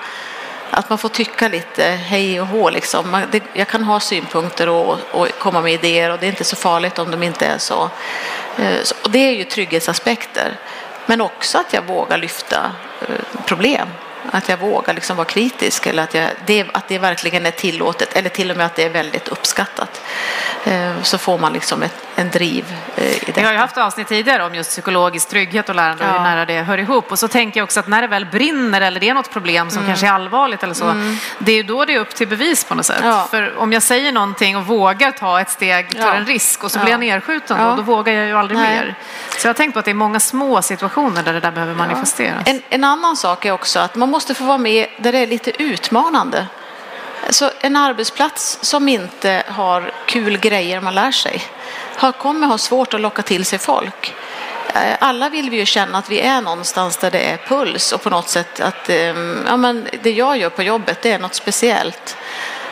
att 0.71 0.89
man 0.91 0.99
får 0.99 1.09
tycka 1.09 1.49
lite 1.49 1.85
hej 1.85 2.41
och 2.41 2.47
hå. 2.47 2.71
Liksom. 2.71 3.23
Jag 3.53 3.69
kan 3.69 3.85
ha 3.85 4.01
synpunkter 4.01 4.69
och, 4.69 4.99
och, 5.13 5.29
komma 5.39 5.61
med 5.61 5.73
idéer 5.73 6.11
och 6.11 6.19
det 6.19 6.27
är 6.27 6.31
inte 6.31 6.45
så 6.45 6.57
farligt 6.57 6.99
om 6.99 7.11
de 7.11 7.23
inte 7.23 7.47
är 7.47 7.59
så. 7.59 7.91
Eh, 8.59 8.79
och 9.05 9.11
det 9.11 9.19
är 9.19 9.33
ju 9.33 9.45
trygghetsaspekter. 9.45 10.59
Men 11.07 11.21
också 11.21 11.59
att 11.59 11.73
jag 11.73 11.83
vågar 11.83 12.19
lyfta 12.19 12.73
eh, 13.01 13.43
problem. 13.47 13.89
Att 14.31 14.49
jag 14.49 14.57
vågar 14.57 14.95
liksom 14.95 15.17
vara 15.17 15.25
kritisk 15.25 15.87
eller 15.87 16.03
att, 16.03 16.15
jag, 16.15 16.31
det, 16.47 16.67
att 16.73 16.89
det 16.89 16.99
verkligen 16.99 17.47
är 17.47 17.51
tillåtet 17.51 18.17
eller 18.17 18.31
till 18.31 18.51
och 18.51 18.57
med 18.57 18.67
att 18.67 18.77
det 18.77 18.85
är 18.85 18.91
väldigt 18.91 19.29
uppskattat. 19.29 20.03
Eh, 20.67 21.03
så 21.03 21.19
får 21.19 21.39
man 21.39 21.53
liksom 21.53 21.83
ett, 21.83 21.95
en 22.15 22.31
driv 22.31 22.65
eh, 22.97 23.05
i 23.05 23.19
det. 23.27 23.33
Vi 23.41 23.43
har 23.43 23.53
ju 23.53 23.59
haft 23.59 23.79
avsnitt 23.79 24.09
tidigare 24.09 24.45
om 24.45 24.55
just 24.55 24.71
psykologisk 24.71 25.29
trygghet 25.29 25.69
och 25.69 25.75
lärande 25.75 26.05
och 26.05 26.13
hur 26.13 26.21
nära 26.21 26.45
det 26.45 26.63
hör 26.63 26.79
ihop. 26.79 27.13
Och 27.13 27.19
så 27.19 27.29
tänker 27.29 27.61
jag 27.61 27.65
också 27.65 27.81
att 27.81 27.89
när 27.89 28.03
det 28.03 28.09
väl 28.09 28.27
brinner 28.27 28.81
eller 28.81 29.01
det 29.01 29.09
är 29.09 29.15
något 29.15 29.31
problem 29.31 29.71
som 29.71 29.79
mm. 29.79 29.89
kanske 29.89 30.07
är 30.07 30.11
allvarligt 30.11 30.63
eller 30.63 30.75
så, 30.75 30.85
mm. 30.85 31.17
det 31.39 31.53
är 31.53 31.65
då 31.65 31.85
det 31.85 31.95
är 31.95 32.01
upp 32.01 32.15
till 32.15 32.29
bevis 32.29 32.65
på 32.65 32.75
något 32.75 32.87
sätt. 32.87 33.01
Ja. 33.03 33.27
För 33.31 33.59
om 33.59 33.73
jag 33.73 33.83
säger 33.83 34.13
någonting 34.13 34.57
och 34.57 34.67
vågar 34.67 35.11
ta 35.11 35.41
ett 35.41 35.51
steg, 35.51 35.91
tar 35.91 36.01
ja. 36.01 36.15
en 36.15 36.27
risk 36.27 36.65
och 36.65 36.71
så 36.71 36.79
blir 36.79 36.91
jag 36.91 37.01
nedskjuten 37.01 37.59
då, 37.59 37.77
då 37.77 37.83
vågar 37.83 38.13
jag 38.13 38.27
ju 38.27 38.37
aldrig 38.37 38.61
Nej. 38.61 38.77
mer. 38.77 38.95
Så 39.39 39.47
jag 39.47 39.49
har 39.49 39.55
tänkt 39.55 39.73
på 39.73 39.79
att 39.79 39.85
det 39.85 39.91
är 39.91 39.95
många 39.95 40.21
små 40.21 40.63
situationer 40.63 41.23
där 41.23 41.33
det 41.33 41.41
där 41.41 41.53
behöver 41.53 41.75
manifesteras. 41.75 42.43
En, 42.47 42.63
en 42.69 42.85
annan 42.85 43.17
sak 43.17 43.45
är 43.45 43.53
också 43.53 43.79
att 43.79 43.95
man 43.95 44.11
måste 44.11 44.35
få 44.35 44.45
vara 44.45 44.59
med 44.59 44.87
där 44.99 45.13
det 45.13 45.19
är 45.19 45.27
lite 45.27 45.63
utmanande. 45.63 46.47
Så 47.31 47.51
en 47.61 47.77
arbetsplats 47.77 48.59
som 48.63 48.89
inte 48.89 49.43
har 49.49 49.93
kul 50.07 50.39
grejer 50.39 50.81
man 50.81 50.95
lär 50.95 51.13
sig 51.13 51.43
kommer 52.19 52.47
ha 52.47 52.59
svårt 52.59 52.95
att 52.95 53.01
locka 53.01 53.23
till 53.23 53.45
sig 53.45 53.59
folk. 53.59 54.15
Eh, 54.75 54.97
alla 55.01 55.29
vill 55.29 55.51
vi 55.51 55.57
ju 55.57 55.67
känna 55.67 55.99
att 55.99 56.11
vi 56.11 56.21
är 56.21 56.41
någonstans 56.41 56.97
där 56.97 57.11
det 57.11 57.19
är 57.19 57.37
puls 57.37 57.93
och 57.93 58.03
på 58.03 58.11
något 58.11 58.29
sätt 58.29 58.61
att 58.61 58.89
ehm, 58.89 59.45
ja, 59.47 59.57
men 59.57 59.89
det 60.03 60.11
jag 60.11 60.39
gör 60.39 60.51
på 60.51 60.63
jobbet 60.63 61.03
det 61.03 61.13
är 61.13 61.19
något 61.19 61.35
speciellt. 61.35 62.17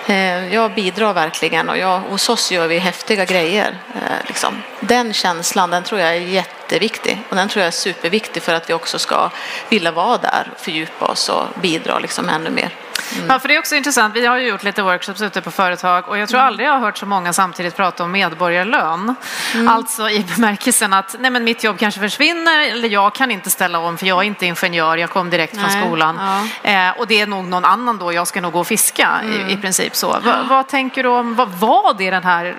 Eh, 0.06 0.54
jag 0.54 0.74
bidrar 0.74 1.12
verkligen 1.12 1.68
och 1.68 1.78
jag, 1.78 2.00
hos 2.00 2.28
oss 2.28 2.52
gör 2.52 2.68
vi 2.68 2.78
häftiga 2.78 3.24
grejer. 3.24 3.78
Eh, 3.94 4.26
liksom. 4.26 4.62
Den 4.80 5.12
känslan 5.12 5.70
den 5.70 5.82
tror 5.82 6.00
jag 6.00 6.10
är 6.10 6.20
jätteviktig 6.20 7.22
och 7.28 7.36
den 7.36 7.48
tror 7.48 7.60
jag 7.60 7.66
är 7.66 7.72
superviktig 7.72 8.42
för 8.42 8.54
att 8.54 8.70
vi 8.70 8.74
också 8.74 8.98
ska 8.98 9.30
vilja 9.68 9.90
vara 9.92 10.18
där, 10.18 10.50
fördjupa 10.58 11.06
oss 11.06 11.28
och 11.28 11.44
bidra 11.60 11.98
liksom 11.98 12.28
ännu 12.28 12.50
mer. 12.50 12.83
Mm. 13.14 13.26
Ja, 13.28 13.38
för 13.38 13.48
det 13.48 13.54
är 13.54 13.58
också 13.58 13.76
intressant. 13.76 14.16
Vi 14.16 14.26
har 14.26 14.38
ju 14.38 14.48
gjort 14.48 14.62
lite 14.62 14.82
workshops 14.82 15.22
ute 15.22 15.40
på 15.40 15.50
företag 15.50 16.08
och 16.08 16.18
jag 16.18 16.28
tror 16.28 16.40
mm. 16.40 16.48
aldrig 16.48 16.68
jag 16.68 16.72
har 16.72 16.80
hört 16.80 16.98
så 16.98 17.06
många 17.06 17.32
samtidigt 17.32 17.76
prata 17.76 18.04
om 18.04 18.12
medborgarlön. 18.12 19.14
Mm. 19.54 19.68
Alltså 19.68 20.10
i 20.10 20.24
bemärkelsen 20.34 20.92
att 20.92 21.16
nej, 21.18 21.30
men 21.30 21.44
mitt 21.44 21.64
jobb 21.64 21.78
kanske 21.78 22.00
försvinner 22.00 22.60
eller 22.60 22.88
jag 22.88 23.14
kan 23.14 23.30
inte 23.30 23.50
ställa 23.50 23.78
om 23.78 23.98
för 23.98 24.06
jag 24.06 24.18
är 24.18 24.22
inte 24.22 24.46
ingenjör, 24.46 24.96
jag 24.96 25.10
kom 25.10 25.30
direkt 25.30 25.54
nej. 25.54 25.64
från 25.64 25.82
skolan. 25.82 26.18
Ja. 26.62 26.70
Eh, 26.70 26.98
och 26.98 27.06
det 27.06 27.20
är 27.20 27.26
nog 27.26 27.44
någon 27.44 27.64
annan 27.64 27.98
då, 27.98 28.12
jag 28.12 28.28
ska 28.28 28.40
nog 28.40 28.52
gå 28.52 28.60
och 28.60 28.66
fiska 28.66 29.20
i, 29.24 29.36
mm. 29.36 29.48
i 29.48 29.56
princip 29.56 29.96
så. 29.96 30.08
Va, 30.08 30.46
vad 30.48 30.68
tänker 30.68 31.02
du 31.02 31.08
om, 31.08 31.34
vad, 31.34 31.48
vad 31.48 32.00
är 32.00 32.10
den 32.10 32.24
här 32.24 32.56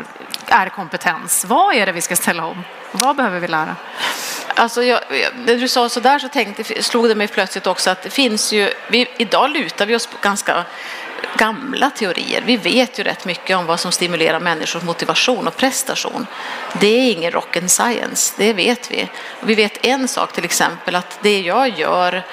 är 0.47 0.69
kompetens? 0.69 1.45
Vad 1.47 1.75
är 1.75 1.85
det 1.85 1.91
vi 1.91 2.01
ska 2.01 2.15
ställa 2.15 2.45
om? 2.45 2.63
Vad 2.91 3.15
behöver 3.15 3.39
vi 3.39 3.47
lära? 3.47 3.75
Alltså 4.55 4.83
jag, 4.83 4.99
när 5.45 5.55
du 5.55 5.67
sa 5.67 5.89
så 5.89 5.99
där 5.99 6.19
så 6.19 6.27
tänkte, 6.27 6.83
slog 6.83 7.07
det 7.07 7.15
mig 7.15 7.27
plötsligt 7.27 7.67
också 7.67 7.89
att 7.89 8.01
det 8.01 8.09
finns 8.09 8.53
ju, 8.53 8.73
vi, 8.89 9.07
idag 9.17 9.49
lutar 9.49 9.85
vi 9.85 9.95
oss 9.95 10.07
på 10.07 10.17
ganska 10.21 10.65
gamla 11.37 11.89
teorier. 11.89 12.43
Vi 12.45 12.57
vet 12.57 12.99
ju 12.99 13.03
rätt 13.03 13.25
mycket 13.25 13.57
om 13.57 13.65
vad 13.65 13.79
som 13.79 13.91
stimulerar 13.91 14.39
människors 14.39 14.83
motivation 14.83 15.47
och 15.47 15.57
prestation. 15.57 16.27
Det 16.79 16.87
är 16.87 17.11
ingen 17.11 17.31
rock 17.31 17.57
and 17.57 17.71
science, 17.71 18.33
det 18.37 18.53
vet 18.53 18.91
vi. 18.91 19.09
Vi 19.41 19.55
vet 19.55 19.85
en 19.85 20.07
sak 20.07 20.33
till 20.33 20.45
exempel 20.45 20.95
att 20.95 21.19
det 21.21 21.41
jag 21.41 21.79
gör 21.79 22.23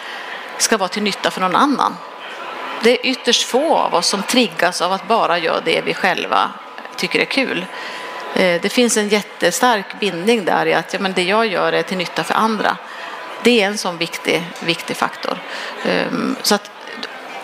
ska 0.59 0.77
vara 0.77 0.89
till 0.89 1.03
nytta 1.03 1.31
för 1.31 1.41
någon 1.41 1.57
annan. 1.57 1.97
Det 2.83 2.91
är 2.91 3.07
ytterst 3.07 3.43
få 3.43 3.77
av 3.77 3.95
oss 3.95 4.07
som 4.07 4.23
triggas 4.23 4.81
av 4.81 4.93
att 4.93 5.09
bara 5.09 5.39
göra 5.39 5.61
det 5.61 5.81
vi 5.85 5.95
själva 5.95 6.51
tycker 6.97 7.21
är 7.21 7.25
kul. 7.25 7.67
Eh, 8.35 8.61
det 8.61 8.69
finns 8.69 8.97
en 8.97 9.09
jättestark 9.09 10.01
bindning 10.01 10.45
där 10.45 10.67
i 10.67 10.75
att 10.75 10.93
ja, 10.93 10.99
men 10.99 11.13
det 11.13 11.23
jag 11.23 11.47
gör 11.47 11.73
är 11.73 11.83
till 11.83 11.99
nytta 11.99 12.25
för 12.25 12.35
andra. 12.35 12.77
Det 13.43 13.63
är 13.63 13.67
en 13.67 13.79
sån 13.79 13.99
viktig, 13.99 14.43
viktig 14.65 14.97
faktor. 14.97 15.39
Ehm, 15.85 16.37
så 16.43 16.55
att 16.55 16.71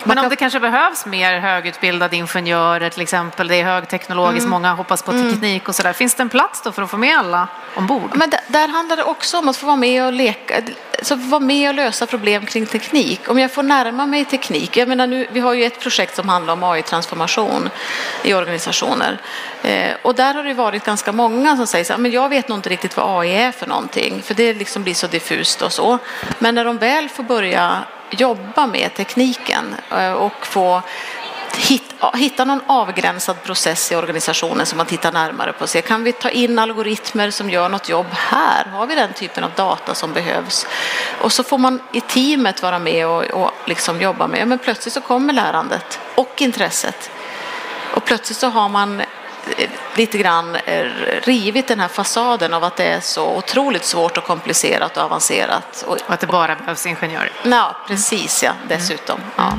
men 0.03 0.17
om 0.17 0.29
det 0.29 0.35
kanske 0.35 0.59
behövs 0.59 1.05
mer 1.05 1.39
högutbildade 1.39 2.15
ingenjörer 2.15 2.89
till 2.89 3.01
exempel, 3.01 3.47
det 3.47 3.55
är 3.55 3.63
högteknologiskt, 3.63 4.45
mm. 4.45 4.49
många 4.49 4.73
hoppas 4.73 5.03
på 5.03 5.11
mm. 5.11 5.31
teknik 5.31 5.69
och 5.69 5.75
sådär. 5.75 5.93
Finns 5.93 6.15
det 6.15 6.23
en 6.23 6.29
plats 6.29 6.61
då 6.61 6.71
för 6.71 6.81
att 6.81 6.89
få 6.89 6.97
med 6.97 7.17
alla 7.17 7.47
ombord? 7.75 8.11
Men 8.13 8.29
där, 8.47 8.67
handlar 8.67 8.97
det 8.97 9.03
också 9.03 9.37
om 9.37 9.49
att 9.49 9.57
få 9.57 9.65
vara 9.65 9.75
med 9.75 10.05
och 10.05 10.13
leka, 10.13 10.61
så 11.01 11.15
vara 11.15 11.39
med 11.39 11.69
och 11.69 11.75
lösa 11.75 12.05
problem 12.05 12.45
kring 12.45 12.65
teknik. 12.65 13.29
Om 13.29 13.39
jag 13.39 13.51
får 13.51 13.63
närma 13.63 14.05
mig 14.05 14.25
teknik, 14.25 14.77
jag 14.77 14.87
menar 14.87 15.07
nu, 15.07 15.27
vi 15.31 15.39
har 15.39 15.53
ju 15.53 15.63
ett 15.63 15.79
projekt 15.79 16.15
som 16.15 16.29
handlar 16.29 16.53
om 16.53 16.63
AI-transformation 16.63 17.69
i 18.23 18.33
organisationer 18.33 19.21
eh, 19.63 19.91
och 20.01 20.15
där 20.15 20.33
har 20.33 20.43
det 20.43 20.53
varit 20.53 20.85
ganska 20.85 21.11
många 21.11 21.57
som 21.57 21.67
säger 21.67 21.85
så 21.85 21.93
här, 21.93 21.99
men 21.99 22.11
jag 22.11 22.29
vet 22.29 22.47
nog 22.47 22.57
inte 22.57 22.69
riktigt 22.69 22.97
vad 22.97 23.19
AI 23.19 23.35
är 23.35 23.51
för 23.51 23.67
någonting, 23.67 24.21
för 24.21 24.33
det 24.33 24.53
liksom 24.53 24.83
blir 24.83 24.93
så 24.93 25.07
diffust 25.07 25.61
och 25.61 25.73
så. 25.73 25.97
Men 26.39 26.55
när 26.55 26.65
de 26.65 26.77
väl 26.77 27.09
får 27.09 27.23
börja 27.23 27.83
jobba 28.11 28.67
med 28.67 28.93
tekniken 28.93 29.75
eh, 29.91 30.11
och 30.11 30.45
få 30.45 30.81
hitta 32.13 32.45
någon 32.45 32.61
avgränsad 32.67 33.43
process 33.43 33.91
i 33.91 33.95
organisationen 33.95 34.65
som 34.65 34.77
man 34.77 34.85
tittar 34.85 35.11
närmare 35.11 35.53
på. 35.53 35.67
Se, 35.67 35.81
kan 35.81 36.03
vi 36.03 36.11
ta 36.11 36.29
in 36.29 36.59
algoritmer 36.59 37.31
som 37.31 37.49
gör 37.49 37.69
något 37.69 37.89
jobb 37.89 38.07
här? 38.11 38.65
Har 38.65 38.87
vi 38.87 38.95
den 38.95 39.13
typen 39.13 39.43
av 39.43 39.51
data 39.55 39.93
som 39.95 40.13
behövs? 40.13 40.67
Och 41.21 41.31
så 41.31 41.43
får 41.43 41.57
man 41.57 41.81
i 41.93 42.01
teamet 42.01 42.61
vara 42.61 42.79
med 42.79 43.07
och, 43.07 43.23
och 43.23 43.51
liksom 43.65 44.01
jobba 44.01 44.27
med. 44.27 44.47
Men 44.47 44.59
plötsligt 44.59 44.93
så 44.93 45.01
kommer 45.01 45.33
lärandet 45.33 45.99
och 46.15 46.41
intresset. 46.41 47.11
Och 47.93 48.05
plötsligt 48.05 48.37
så 48.37 48.47
har 48.47 48.69
man 48.69 49.01
lite 49.95 50.17
grann 50.17 50.55
eh, 50.55 50.85
rivit 51.23 51.67
den 51.67 51.79
här 51.79 51.87
fasaden 51.87 52.53
av 52.53 52.63
att 52.63 52.75
det 52.75 52.85
är 52.85 52.99
så 52.99 53.35
otroligt 53.37 53.85
svårt 53.85 54.17
och 54.17 54.23
komplicerat 54.23 54.97
och 54.97 55.03
avancerat. 55.03 55.83
Och, 55.87 55.93
Och 55.93 56.13
att 56.13 56.19
det 56.19 56.27
bara 56.27 56.55
behövs 56.55 56.85
ingenjörer. 56.85 57.31
ja, 57.43 57.75
precis 57.87 58.43
ja, 58.43 58.51
dessutom. 58.67 59.19
Ja. 59.35 59.53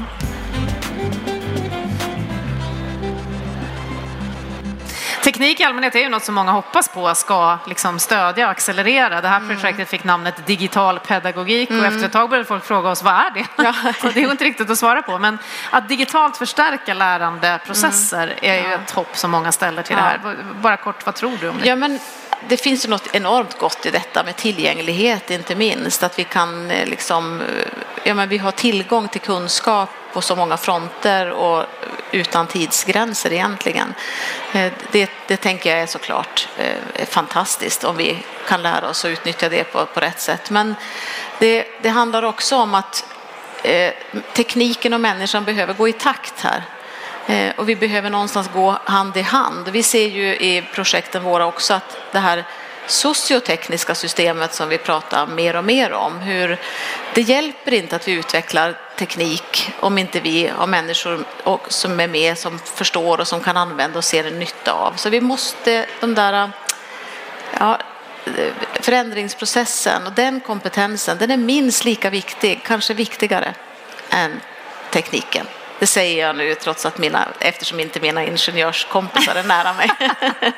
Teknik 5.41 5.61
i 5.61 5.65
allmänhet 5.65 5.95
är 5.95 6.01
ju 6.01 6.09
något 6.09 6.25
som 6.25 6.35
många 6.35 6.53
hoppas 6.53 6.89
på 6.89 7.15
ska 7.15 7.59
liksom 7.67 7.99
stödja 7.99 8.45
och 8.47 8.51
accelerera. 8.51 9.21
Det 9.21 9.29
här 9.29 9.41
projektet 9.49 9.89
fick 9.89 10.05
namnet 10.05 10.47
digital 10.47 10.99
pedagogik 10.99 11.71
och 11.71 11.85
efter 11.85 12.07
ett 12.07 12.13
tag 12.13 12.31
började 12.31 12.49
folk 12.49 12.65
fråga 12.65 12.91
oss 12.91 13.03
vad 13.03 13.15
är 13.15 13.31
det? 13.31 13.47
Ja. 13.57 13.75
det 14.15 14.23
är 14.23 14.31
inte 14.31 14.45
riktigt 14.45 14.71
att 14.71 14.79
svara 14.79 15.03
på. 15.03 15.19
Men 15.19 15.39
att 15.71 15.89
digitalt 15.89 16.37
förstärka 16.37 16.95
lärandeprocesser 16.95 18.35
är 18.43 18.55
ju 18.69 18.75
ett 18.75 18.91
hopp 18.91 19.17
som 19.17 19.31
många 19.31 19.53
ställer 19.53 19.83
till 19.83 19.97
Ja. 19.97 20.03
det 20.03 20.29
här. 20.29 20.37
Bara 20.61 20.77
kort, 20.77 21.07
vad 21.07 21.15
tror 21.15 21.37
du 21.41 21.49
om 21.49 21.59
det? 21.59 21.69
Ja, 21.69 21.77
men 21.77 21.99
det 22.49 22.57
finns 22.57 22.85
ju 22.85 22.89
något 22.89 23.15
enormt 23.15 23.59
gott 23.59 23.87
i 23.87 23.91
detta 23.91 24.23
med 24.25 24.37
tillgänglighet, 24.37 25.31
inte 25.31 25.55
minst. 25.55 26.03
Att 26.03 26.19
vi 26.19 26.25
kan 26.25 26.71
eh, 26.71 26.87
liksom, 26.87 27.41
eh, 27.41 27.47
ja, 28.05 28.15
men 28.15 28.29
vi 28.29 28.39
har 28.39 28.53
tillgång 28.53 29.09
till 29.09 29.21
kunskap 29.21 29.89
på 30.13 30.21
så 30.21 30.37
många 30.37 30.57
fronter 30.57 31.31
och 31.31 31.65
utan 32.11 32.47
tidsgränser 32.47 33.33
egentligen. 33.33 33.95
Eh, 34.53 34.73
det, 34.91 35.11
det 35.27 35.37
tänker 35.37 35.71
jag 35.71 35.83
är 35.83 35.87
såklart 35.87 36.49
fantastiskt 37.07 37.85
om 37.85 37.97
vi 37.97 38.19
kan 38.49 38.63
lära 38.63 38.89
oss 38.89 39.05
att 39.05 39.11
utnyttja 39.11 39.49
det 39.49 39.65
på, 39.65 39.87
på 39.87 40.01
rätt 40.01 40.21
sätt. 40.21 40.51
Men 40.51 40.75
det, 41.39 41.67
det 41.83 41.89
handlar 41.89 42.23
också 42.23 42.57
om 42.57 42.75
att 42.75 43.05
eh, 43.63 43.93
tekniken 44.33 44.93
och 44.93 45.01
människan 45.01 45.45
behöver 45.45 45.75
gå 45.75 45.89
i 45.89 45.93
takt 45.93 46.41
här. 46.41 46.63
Eh, 47.31 47.53
och 47.57 47.69
vi 47.69 47.77
behöver 47.77 48.11
någonstans 48.11 48.51
gå 48.55 48.79
hand 48.85 49.17
i 49.17 49.21
hand. 49.23 49.69
Vi 49.69 49.83
ser 49.83 50.09
ju 50.09 50.37
i 50.37 50.65
projekten 50.75 51.23
våra 51.23 51.47
också 51.47 51.75
att 51.75 51.97
det 52.13 52.19
här 52.19 52.45
sociotekniska 52.87 53.95
systemet 53.95 54.55
som 54.55 54.69
vi 54.69 54.79
pratar 54.79 55.27
mer 55.27 55.57
och 55.57 55.65
mer 55.65 55.93
om, 55.93 56.19
hur 56.19 56.59
det 57.15 57.21
hjälper 57.21 57.75
inte 57.75 57.97
att 57.97 58.09
vi 58.09 58.13
utvecklar 58.13 58.79
teknik 58.99 59.73
om 59.81 59.99
inte 59.99 60.21
vi 60.21 60.51
har 60.57 60.67
människor 60.67 61.25
och- 61.45 61.73
som 61.73 62.01
är 62.01 62.09
med, 62.09 62.39
som 62.39 62.59
förstår 62.59 63.21
och 63.21 63.29
som 63.29 63.41
kan 63.41 63.57
använda 63.57 63.99
och 63.99 64.05
ser 64.05 64.25
en 64.25 64.39
nytta 64.39 64.73
av. 64.73 64.93
Så 64.97 65.11
vi 65.11 65.21
måste, 65.21 65.87
de 66.01 66.15
där 66.15 66.51
ja, 67.59 67.79
förändringsprocessen 68.81 70.07
och 70.07 70.13
den 70.13 70.41
kompetensen, 70.41 71.19
den 71.19 71.31
är 71.31 71.37
minst 71.37 71.85
lika 71.85 72.11
viktig, 72.11 72.61
kanske 72.65 72.95
viktigare 72.95 73.55
än 74.11 74.41
tekniken. 74.91 75.47
Det 75.81 75.87
säger 75.87 76.27
jag 76.27 76.37
nu 76.37 76.55
trots 76.55 76.87
att 76.87 76.99
mina, 76.99 77.29
eftersom 77.39 77.81
inte 77.81 78.01
mina 78.01 78.25
ingenjörskompisar 78.25 79.35
är 79.35 79.43
nära 79.43 79.73
mig. 79.73 79.91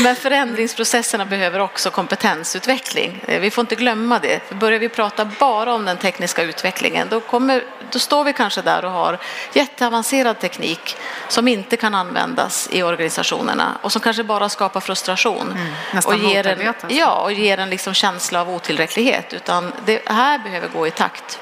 Men 0.00 0.16
förändringsprocesserna 0.16 1.24
behöver 1.24 1.58
också 1.60 1.90
kompetensutveckling. 1.90 3.24
Eh, 3.28 3.40
Vi 3.40 3.50
får 3.50 3.62
inte 3.62 3.74
glömma 3.74 4.18
det. 4.18 4.40
För 4.48 4.54
börjar 4.54 4.78
vi 4.78 4.88
prata 4.88 5.24
bara 5.24 5.74
om 5.74 5.84
den 5.84 5.96
tekniska 5.96 6.42
utvecklingen 6.42 7.08
då, 7.10 7.20
kommer, 7.20 7.64
då 7.90 7.98
står 7.98 8.24
vi 8.24 8.32
kanske 8.32 8.62
där 8.62 8.84
och 8.84 8.90
har 8.90 9.18
jätteavancerad 9.52 10.38
teknik 10.38 10.96
som 11.28 11.48
inte 11.48 11.76
kan 11.76 11.94
användas 11.94 12.68
i 12.72 12.82
organisationerna 12.82 13.78
och 13.82 13.92
som 13.92 14.00
kanske 14.00 14.22
bara 14.22 14.48
skapar 14.48 14.80
frustration. 14.80 15.58
nästan 15.92 16.14
och 16.14 16.30
ger 16.30 16.46
en, 16.46 16.74
ja, 16.88 17.14
och 17.22 17.32
ger 17.32 17.58
en 17.58 17.70
liksom 17.70 17.94
känsla 17.94 18.40
av 18.40 18.50
otillräcklighet. 18.50 19.32
Utan 19.32 19.72
det 19.86 20.08
här 20.08 20.38
behöver 20.38 20.68
gå 20.68 20.86
i 20.86 20.90
takt. 20.90 21.40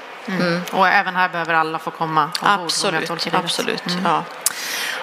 Och 0.73 0.89
även 0.89 1.17
här 1.17 1.29
behöver 1.29 1.55
alla 1.55 1.79
få 1.79 1.91
komma 1.91 2.23
ombord. 2.23 2.65
Absolut, 2.65 3.11
absolut. 3.33 3.83
Ja. 4.05 4.25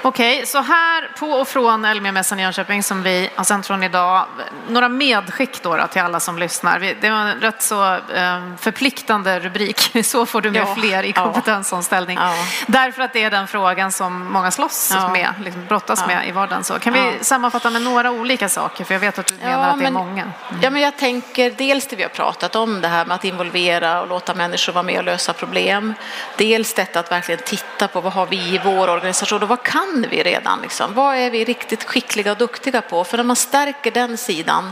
Okej, 0.03 0.45
så 0.45 0.61
här 0.61 1.11
på 1.19 1.27
och 1.27 1.47
från 1.47 1.85
Elmia-mässan 1.85 2.39
i 2.39 2.43
Jönköping 2.43 2.83
som 2.83 3.03
vi 3.03 3.29
har 3.35 3.43
sänt 3.43 3.67
från 3.67 3.83
idag. 3.83 4.25
Några 4.67 4.89
medskick 4.89 5.63
då, 5.63 5.77
då 5.77 5.87
till 5.87 6.01
alla 6.01 6.19
som 6.19 6.37
lyssnar. 6.37 6.79
Det 7.01 7.09
var 7.09 7.17
en 7.17 7.39
rätt 7.39 7.61
så 7.61 7.93
eh, 7.93 8.55
förpliktande 8.59 9.39
rubrik. 9.39 9.91
Så 10.05 10.25
får 10.25 10.41
du 10.41 10.51
med 10.51 10.61
Ja, 10.61 10.75
fler 10.75 11.03
i 11.03 11.13
kompetensomställning. 11.13 12.17
Ja. 12.21 12.33
Därför 12.67 13.01
att 13.01 13.13
det 13.13 13.23
är 13.23 13.31
den 13.31 13.47
frågan 13.47 13.91
som 13.91 14.31
många 14.31 14.51
slåss 14.51 14.93
med, 15.13 15.33
liksom 15.43 15.65
brottas 15.65 16.07
med 16.07 16.27
i 16.27 16.31
vardagen. 16.31 16.63
Så 16.63 16.79
kan 16.79 16.93
vi 16.93 17.13
sammanfatta 17.21 17.69
med 17.69 17.81
några 17.81 18.11
olika 18.11 18.49
saker? 18.49 18.83
För 18.83 18.93
jag 18.93 18.99
vet 18.99 19.19
att 19.19 19.27
du 19.27 19.35
menar 19.35 19.69
att 19.69 19.79
det 19.79 19.85
är 19.85 19.91
många. 19.91 20.31
Ja, 20.61 20.69
men 20.69 20.81
jag 20.81 20.97
tänker 20.97 21.51
dels 21.51 21.87
det 21.87 21.95
vi 21.95 22.03
har 22.03 22.09
pratat 22.09 22.55
om, 22.55 22.81
det 22.81 22.87
här 22.87 23.05
med 23.05 23.15
att 23.15 23.25
involvera 23.25 24.01
och 24.01 24.07
låta 24.07 24.33
människor 24.33 24.73
vara 24.73 24.83
med 24.83 24.97
och 24.97 25.03
lösa 25.03 25.33
problem. 25.33 25.93
Dels 26.37 26.73
detta 26.73 26.99
att 26.99 27.11
verkligen 27.11 27.41
titta 27.45 27.87
på 27.87 28.01
vad 28.01 28.13
har 28.13 28.25
vi 28.25 28.37
i 28.37 28.61
vår 28.63 28.89
organisation 28.89 29.43
och 29.43 29.49
vad 29.49 29.63
kan 29.63 29.90
vi 30.11 30.23
redan? 30.23 30.61
Liksom? 30.61 30.93
Vad 30.93 31.15
är 31.15 31.31
vi 31.31 31.43
riktigt 31.43 31.83
skickliga 31.83 32.31
och 32.31 32.37
duktiga 32.37 32.81
på? 32.81 33.03
För 33.03 33.17
när 33.17 33.23
man 33.23 33.35
stärker 33.35 33.91
den 33.91 34.17
sidan, 34.17 34.71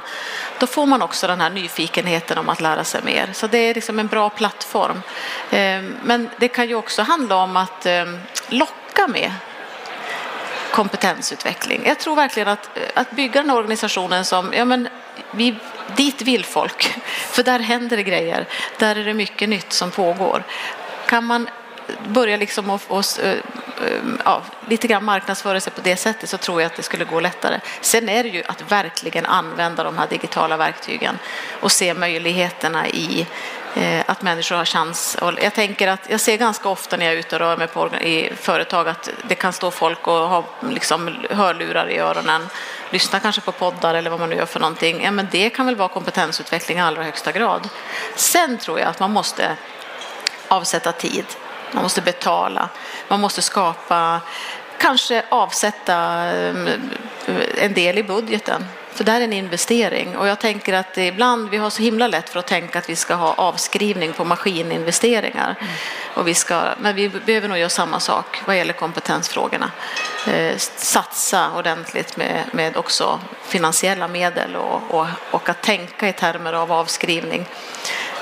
då 0.60 0.68
får 0.68 0.86
man 0.86 1.02
också 1.02 1.28
den 1.28 1.42
här 1.42 1.50
nyfikenheten 1.50 2.38
om 2.38 2.50
att 2.50 2.62
lära 2.62 2.84
sig 2.84 3.02
mer. 3.04 3.30
Så 3.34 3.48
det 3.48 3.58
är 3.58 3.76
liksom 3.76 4.00
en 4.00 4.08
bra 4.08 4.30
plattform. 4.30 5.02
Ehm, 5.52 5.96
men 6.04 6.30
det 6.38 6.48
kan 6.48 6.68
ju 6.68 6.76
också 6.76 7.02
handla 7.02 7.36
om 7.36 7.58
att 7.58 7.86
ehm, 7.86 8.18
locka 8.50 9.08
med 9.08 9.32
kompetensutveckling. 10.72 11.82
Jag 11.86 12.00
tror 12.00 12.16
verkligen 12.16 12.48
att, 12.48 12.78
eh, 12.78 12.84
att 12.94 13.12
bygga 13.12 13.42
den 13.42 13.50
här 13.50 13.58
organisationen 13.58 14.26
som, 14.26 14.54
ja 14.54 14.66
men 14.66 14.88
vi, 15.32 15.56
dit 15.96 16.22
vill 16.22 16.46
folk, 16.46 16.84
för 17.08 17.44
där 17.44 17.60
händer 17.60 17.98
det 17.98 18.04
grejer, 18.04 18.48
där 18.78 18.96
är 18.96 19.06
det 19.06 19.14
mycket 19.14 19.50
nytt 19.50 19.74
som 19.74 19.92
pågår. 19.92 20.44
Kan 21.08 21.24
man 21.24 21.50
börja 22.08 22.38
liksom 22.38 22.70
och, 22.70 22.82
och, 22.88 23.06
eh, 23.24 23.32
eh, 23.32 23.40
ja, 24.26 24.42
lite 24.68 24.88
grann 24.88 25.06
marknadsföra 25.06 25.60
sig 25.60 25.74
på 25.74 25.82
det 25.82 25.96
sättet 25.96 26.30
så 26.30 26.38
tror 26.38 26.62
jag 26.62 26.70
att 26.70 26.76
det 26.76 26.84
skulle 26.84 27.06
gå 27.06 27.20
lättare. 27.20 27.60
Sen 27.82 28.10
är 28.10 28.24
det 28.24 28.30
ju 28.30 28.44
att 28.48 28.72
verkligen 28.72 29.26
använda 29.26 29.84
de 29.84 29.98
här 29.98 30.08
digitala 30.08 30.58
verktygen 30.58 31.20
och 31.62 31.72
se 31.72 31.94
möjligheterna 31.94 32.88
i 32.88 33.28
eh, 33.76 34.04
att 34.06 34.22
människor 34.22 34.56
har 34.56 34.66
chans. 34.66 35.18
Och 35.22 35.34
jag 35.42 35.54
tänker 35.54 35.88
att 35.88 36.10
jag 36.10 36.20
ser 36.20 36.38
ganska 36.38 36.70
ofta 36.70 36.98
när 36.98 37.06
jag 37.06 37.14
är 37.14 37.18
ute 37.18 37.36
och 37.36 37.40
rör 37.40 37.58
mig 37.58 37.68
på, 37.68 37.96
i 37.96 38.32
företag 38.36 38.88
att 38.88 39.10
det 39.28 39.36
kan 39.36 39.54
stå 39.54 39.72
folk 39.72 40.08
och 40.08 40.14
ha 40.14 40.46
liksom 40.70 41.16
hörlurar 41.30 41.90
i 41.90 42.00
öronen, 42.00 42.50
lyssna 42.90 43.20
kanske 43.20 43.42
på 43.42 43.52
poddar 43.52 43.94
eller 43.94 44.10
vad 44.10 44.20
man 44.20 44.30
nu 44.30 44.36
gör 44.36 44.46
för 44.46 44.60
någonting. 44.60 45.04
Ja, 45.04 45.12
men 45.12 45.28
det 45.32 45.50
kan 45.50 45.66
väl 45.66 45.76
vara 45.76 45.90
kompetensutveckling 45.90 46.78
i 46.78 46.82
allra 46.82 47.04
högsta 47.04 47.32
grad. 47.32 47.70
Sen 48.16 48.58
tror 48.58 48.80
jag 48.80 48.90
att 48.90 49.00
man 49.00 49.12
måste 49.12 49.58
avsätta 50.48 50.92
tid, 50.92 51.26
man 51.72 51.84
måste 51.84 52.02
betala, 52.02 52.70
man 53.08 53.20
måste 53.20 53.42
skapa, 53.42 54.22
kanske 54.78 55.24
avsätta 55.30 56.26
eh, 56.26 56.56
en 57.58 57.74
del 57.74 57.98
i 57.98 58.04
budgeten. 58.04 58.66
För 59.00 59.04
det 59.04 59.12
här 59.12 59.22
är 59.22 59.24
en 59.24 59.34
investering 59.34 60.18
och 60.18 60.28
jag 60.28 60.40
tänker 60.40 60.74
att 60.74 60.98
ibland, 60.98 61.50
vi 61.50 61.58
har 61.58 61.70
så 61.70 61.82
himla 61.82 62.08
lätt 62.08 62.30
för 62.30 62.40
att 62.40 62.48
tänka 62.48 62.80
att 62.80 62.90
vi 62.90 62.96
ska 62.96 63.14
ha 63.14 63.34
avskrivning 63.34 64.14
på 64.14 64.24
maskininvesteringar. 64.24 65.56
Och 66.14 66.28
vi 66.28 66.34
ska, 66.34 66.62
men 66.80 66.96
vi 66.96 67.10
behöver 67.10 67.48
nog 67.48 67.58
göra 67.58 67.70
samma 67.70 68.00
sak 68.00 68.42
vad 68.46 68.58
gäller 68.58 68.74
kompetensfrågorna. 68.74 69.72
Eh, 70.28 70.58
satsa 70.58 71.52
ordentligt 71.58 72.18
med, 72.18 72.44
med 72.52 72.78
också 72.78 73.20
finansiella 73.44 74.08
medel 74.08 74.56
och, 74.56 74.82
och, 74.90 75.08
och 75.32 75.50
att 75.50 75.62
tänka 75.62 76.10
i 76.10 76.14
termer 76.14 76.54
av 76.54 76.72
avskrivning. 76.72 77.46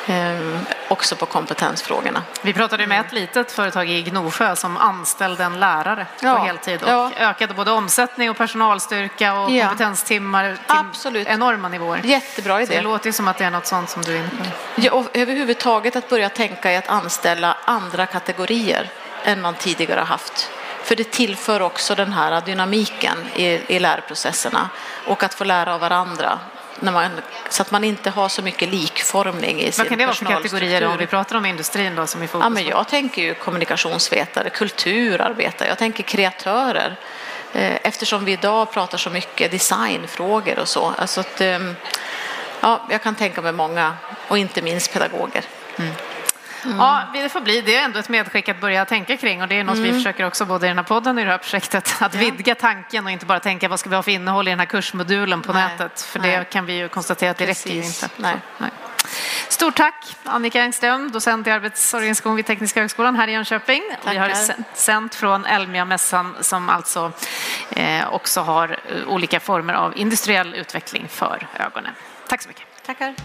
Eh, 0.07 0.59
också 0.87 1.15
på 1.15 1.25
kompetensfrågorna. 1.25 2.23
Vi 2.41 2.53
pratade 2.53 2.87
med 2.87 2.99
ett 3.01 3.13
litet 3.13 3.51
företag 3.51 3.89
i 3.89 4.01
Gnosjö 4.03 4.55
som 4.55 4.77
anställde 4.77 5.43
en 5.43 5.59
lärare 5.59 6.05
Ja, 6.19 6.35
på 6.35 6.43
heltid 6.45 6.83
och 6.83 6.89
ja. 6.89 7.11
ökade 7.17 7.53
både 7.53 7.71
omsättning 7.71 8.29
och 8.29 8.37
personalstyrka 8.37 9.33
och 9.39 9.51
Ja. 9.51 9.67
kompetentimmar 9.67 10.43
till 10.53 10.59
Absolut. 10.67 11.27
enorma 11.27 11.67
nivåer. 11.69 12.01
Jättebra 12.03 12.53
Så 12.55 12.61
idé. 12.61 12.75
det 12.75 12.81
låter 12.81 13.11
som 13.11 13.27
att 13.27 13.37
det 13.37 13.43
är 13.45 13.51
något 13.51 13.65
sånt 13.65 13.89
som 13.89 14.01
du 14.01 14.13
är 14.15 14.19
inne 14.19 14.29
på. 14.29 14.45
Ja, 14.75 14.91
och 14.91 15.05
överhuvudtaget 15.13 15.95
att 15.95 16.09
börja 16.09 16.29
tänka 16.29 16.71
i 16.71 16.75
att 16.75 16.87
anställa 16.89 17.57
andra 17.65 18.05
kategorier 18.05 18.89
än 19.23 19.41
man 19.41 19.53
tidigare 19.53 19.99
har 19.99 20.05
haft. 20.07 20.49
För 20.83 20.95
det 20.95 21.11
tillför 21.11 21.61
också 21.61 21.95
den 21.95 22.13
här 22.13 22.41
dynamiken 22.41 23.17
i, 23.35 23.45
i 23.75 23.79
lärprocesserna 23.79 24.69
och 25.07 25.23
att 25.23 25.33
få 25.33 25.43
lära 25.43 25.73
av 25.73 25.79
varandra. 25.81 26.39
När 26.79 26.91
man, 26.91 27.11
så 27.49 27.61
att 27.61 27.71
man 27.71 27.83
inte 27.83 28.09
har 28.09 28.29
så 28.29 28.41
mycket 28.41 28.69
likformning 28.69 29.61
i 29.61 29.71
sin 29.71 29.83
Vad 29.83 29.89
kan 29.89 29.97
det 29.97 30.05
vara 30.05 30.15
för 30.15 30.25
kategorier 30.25 30.41
personalstruktur. 30.51 30.87
om 30.91 30.97
vi 30.97 31.07
pratar 31.07 31.35
om 31.35 31.45
industrin 31.45 31.95
då 31.95 32.07
som 32.07 32.21
är 32.21 32.27
fokus 32.27 32.43
Ja, 32.43 32.49
men 32.49 32.65
jag 32.65 32.87
tänker 32.87 33.21
ju 33.21 33.33
kommunikationsvetare, 33.33 34.49
kulturarbetare, 34.49 35.67
jag 35.67 35.77
tänker 35.77 36.03
kreatörer. 36.03 36.95
Eh, 37.53 37.75
Eftersom 37.83 38.25
vi 38.25 38.31
idag 38.31 38.71
pratar 38.71 38.97
så 38.97 39.09
mycket 39.09 39.51
designfrågor 39.51 40.59
och 40.59 40.67
så. 40.67 40.93
Alltså 40.97 41.19
att, 41.19 41.41
ehm, 41.41 41.75
ja, 42.61 42.81
jag 42.89 43.03
kan 43.03 43.15
tänka 43.15 43.41
mig 43.41 43.51
många, 43.51 43.97
och 44.27 44.37
inte 44.37 44.61
minst 44.61 44.93
pedagoger. 44.93 45.43
Ja, 46.77 47.03
det 47.13 47.29
får 47.29 47.41
bli. 47.41 47.61
Det 47.61 47.75
är 47.75 47.85
ändå 47.85 47.99
ett 47.99 48.09
medskick 48.09 48.49
att 48.49 48.61
börja 48.61 48.85
tänka 48.85 49.17
kring 49.17 49.41
och 49.41 49.47
det 49.47 49.55
är 49.55 49.63
något 49.63 49.77
vi 49.77 49.93
försöker 49.93 50.25
också 50.25 50.45
både 50.45 50.65
i 50.65 50.69
den 50.69 50.77
här 50.77 50.85
podden 50.85 51.17
och 51.17 51.21
i 51.21 51.25
det 51.25 51.31
här 51.31 51.37
projektet 51.37 51.95
att 51.99 52.15
vidga 52.15 52.55
tanken 52.55 53.05
och 53.05 53.11
inte 53.11 53.25
bara 53.25 53.39
tänka 53.39 53.69
vad 53.69 53.79
ska 53.79 53.89
vi 53.89 53.95
ha 53.95 54.03
för 54.03 54.11
innehåll 54.11 54.47
i 54.47 54.51
den 54.51 54.59
här 54.59 54.65
kursmodulen 54.65 55.41
på 55.41 55.53
Nej, 55.53 55.63
nätet 55.63 56.01
för 56.01 56.19
nej. 56.19 56.37
det 56.37 56.43
kan 56.43 56.65
vi 56.65 56.73
ju 56.73 56.87
konstatera 56.87 57.31
att 57.31 57.37
det 57.37 57.45
räcker 57.45 57.71
inte. 57.71 58.09
Nej. 58.17 58.35
Så, 58.57 58.65
Stort 59.49 59.75
tack 59.75 60.15
Annika 60.23 60.61
Engström, 60.61 61.11
docent 61.11 61.47
i 61.47 61.51
arbetsorganisation 61.51 62.35
vid 62.35 62.45
Tekniska 62.45 62.79
högskolan 62.81 63.15
här 63.15 63.27
i 63.27 63.31
Jönköping. 63.31 63.83
Tackar. 64.03 64.11
Vi 64.11 64.17
har 64.17 64.33
sänt 64.73 65.15
från 65.15 65.45
Elmia-mässan 65.45 66.35
som 66.41 66.69
alltså 66.69 67.11
eh, 67.69 68.13
också 68.13 68.41
har 68.41 68.69
eh, 68.69 69.07
olika 69.07 69.39
former 69.39 69.73
av 69.73 69.97
industriell 69.97 70.55
utveckling 70.55 71.07
för 71.09 71.47
ögonen. 71.59 71.91
Tack 72.27 72.41
så 72.41 72.47
mycket. 72.47 72.63
Tackar. 72.85 73.15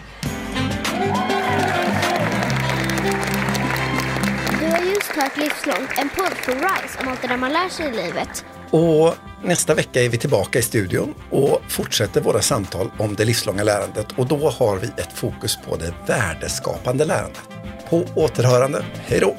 Du 4.63 4.69
har 4.69 4.79
just 4.79 5.11
hört 5.15 5.37
Livslångt, 5.37 5.89
en 5.97 6.09
podd 6.09 6.33
från 6.33 6.55
RISE 6.55 6.99
om 7.01 7.07
allt 7.07 7.21
det 7.21 7.27
där 7.27 7.37
man 7.37 7.53
lär 7.53 7.69
sig 7.69 7.85
i 7.87 7.91
livet. 7.91 8.45
Och 8.71 9.15
nästa 9.43 9.75
vecka 9.75 10.03
är 10.03 10.09
vi 10.09 10.17
tillbaka 10.17 10.59
i 10.59 10.61
studion 10.61 11.13
och 11.29 11.61
fortsätter 11.67 12.21
våra 12.21 12.41
samtal 12.41 12.91
om 12.97 13.15
det 13.15 13.25
livslånga 13.25 13.63
lärandet 13.63 14.11
och 14.17 14.27
då 14.27 14.49
har 14.49 14.77
vi 14.77 14.87
ett 14.87 15.13
fokus 15.13 15.57
på 15.69 15.75
det 15.75 15.93
värdeskapande 16.07 17.05
lärandet. 17.05 17.41
På 17.89 18.05
återhörande, 18.15 18.85
hej 19.05 19.19
då! 19.19 19.35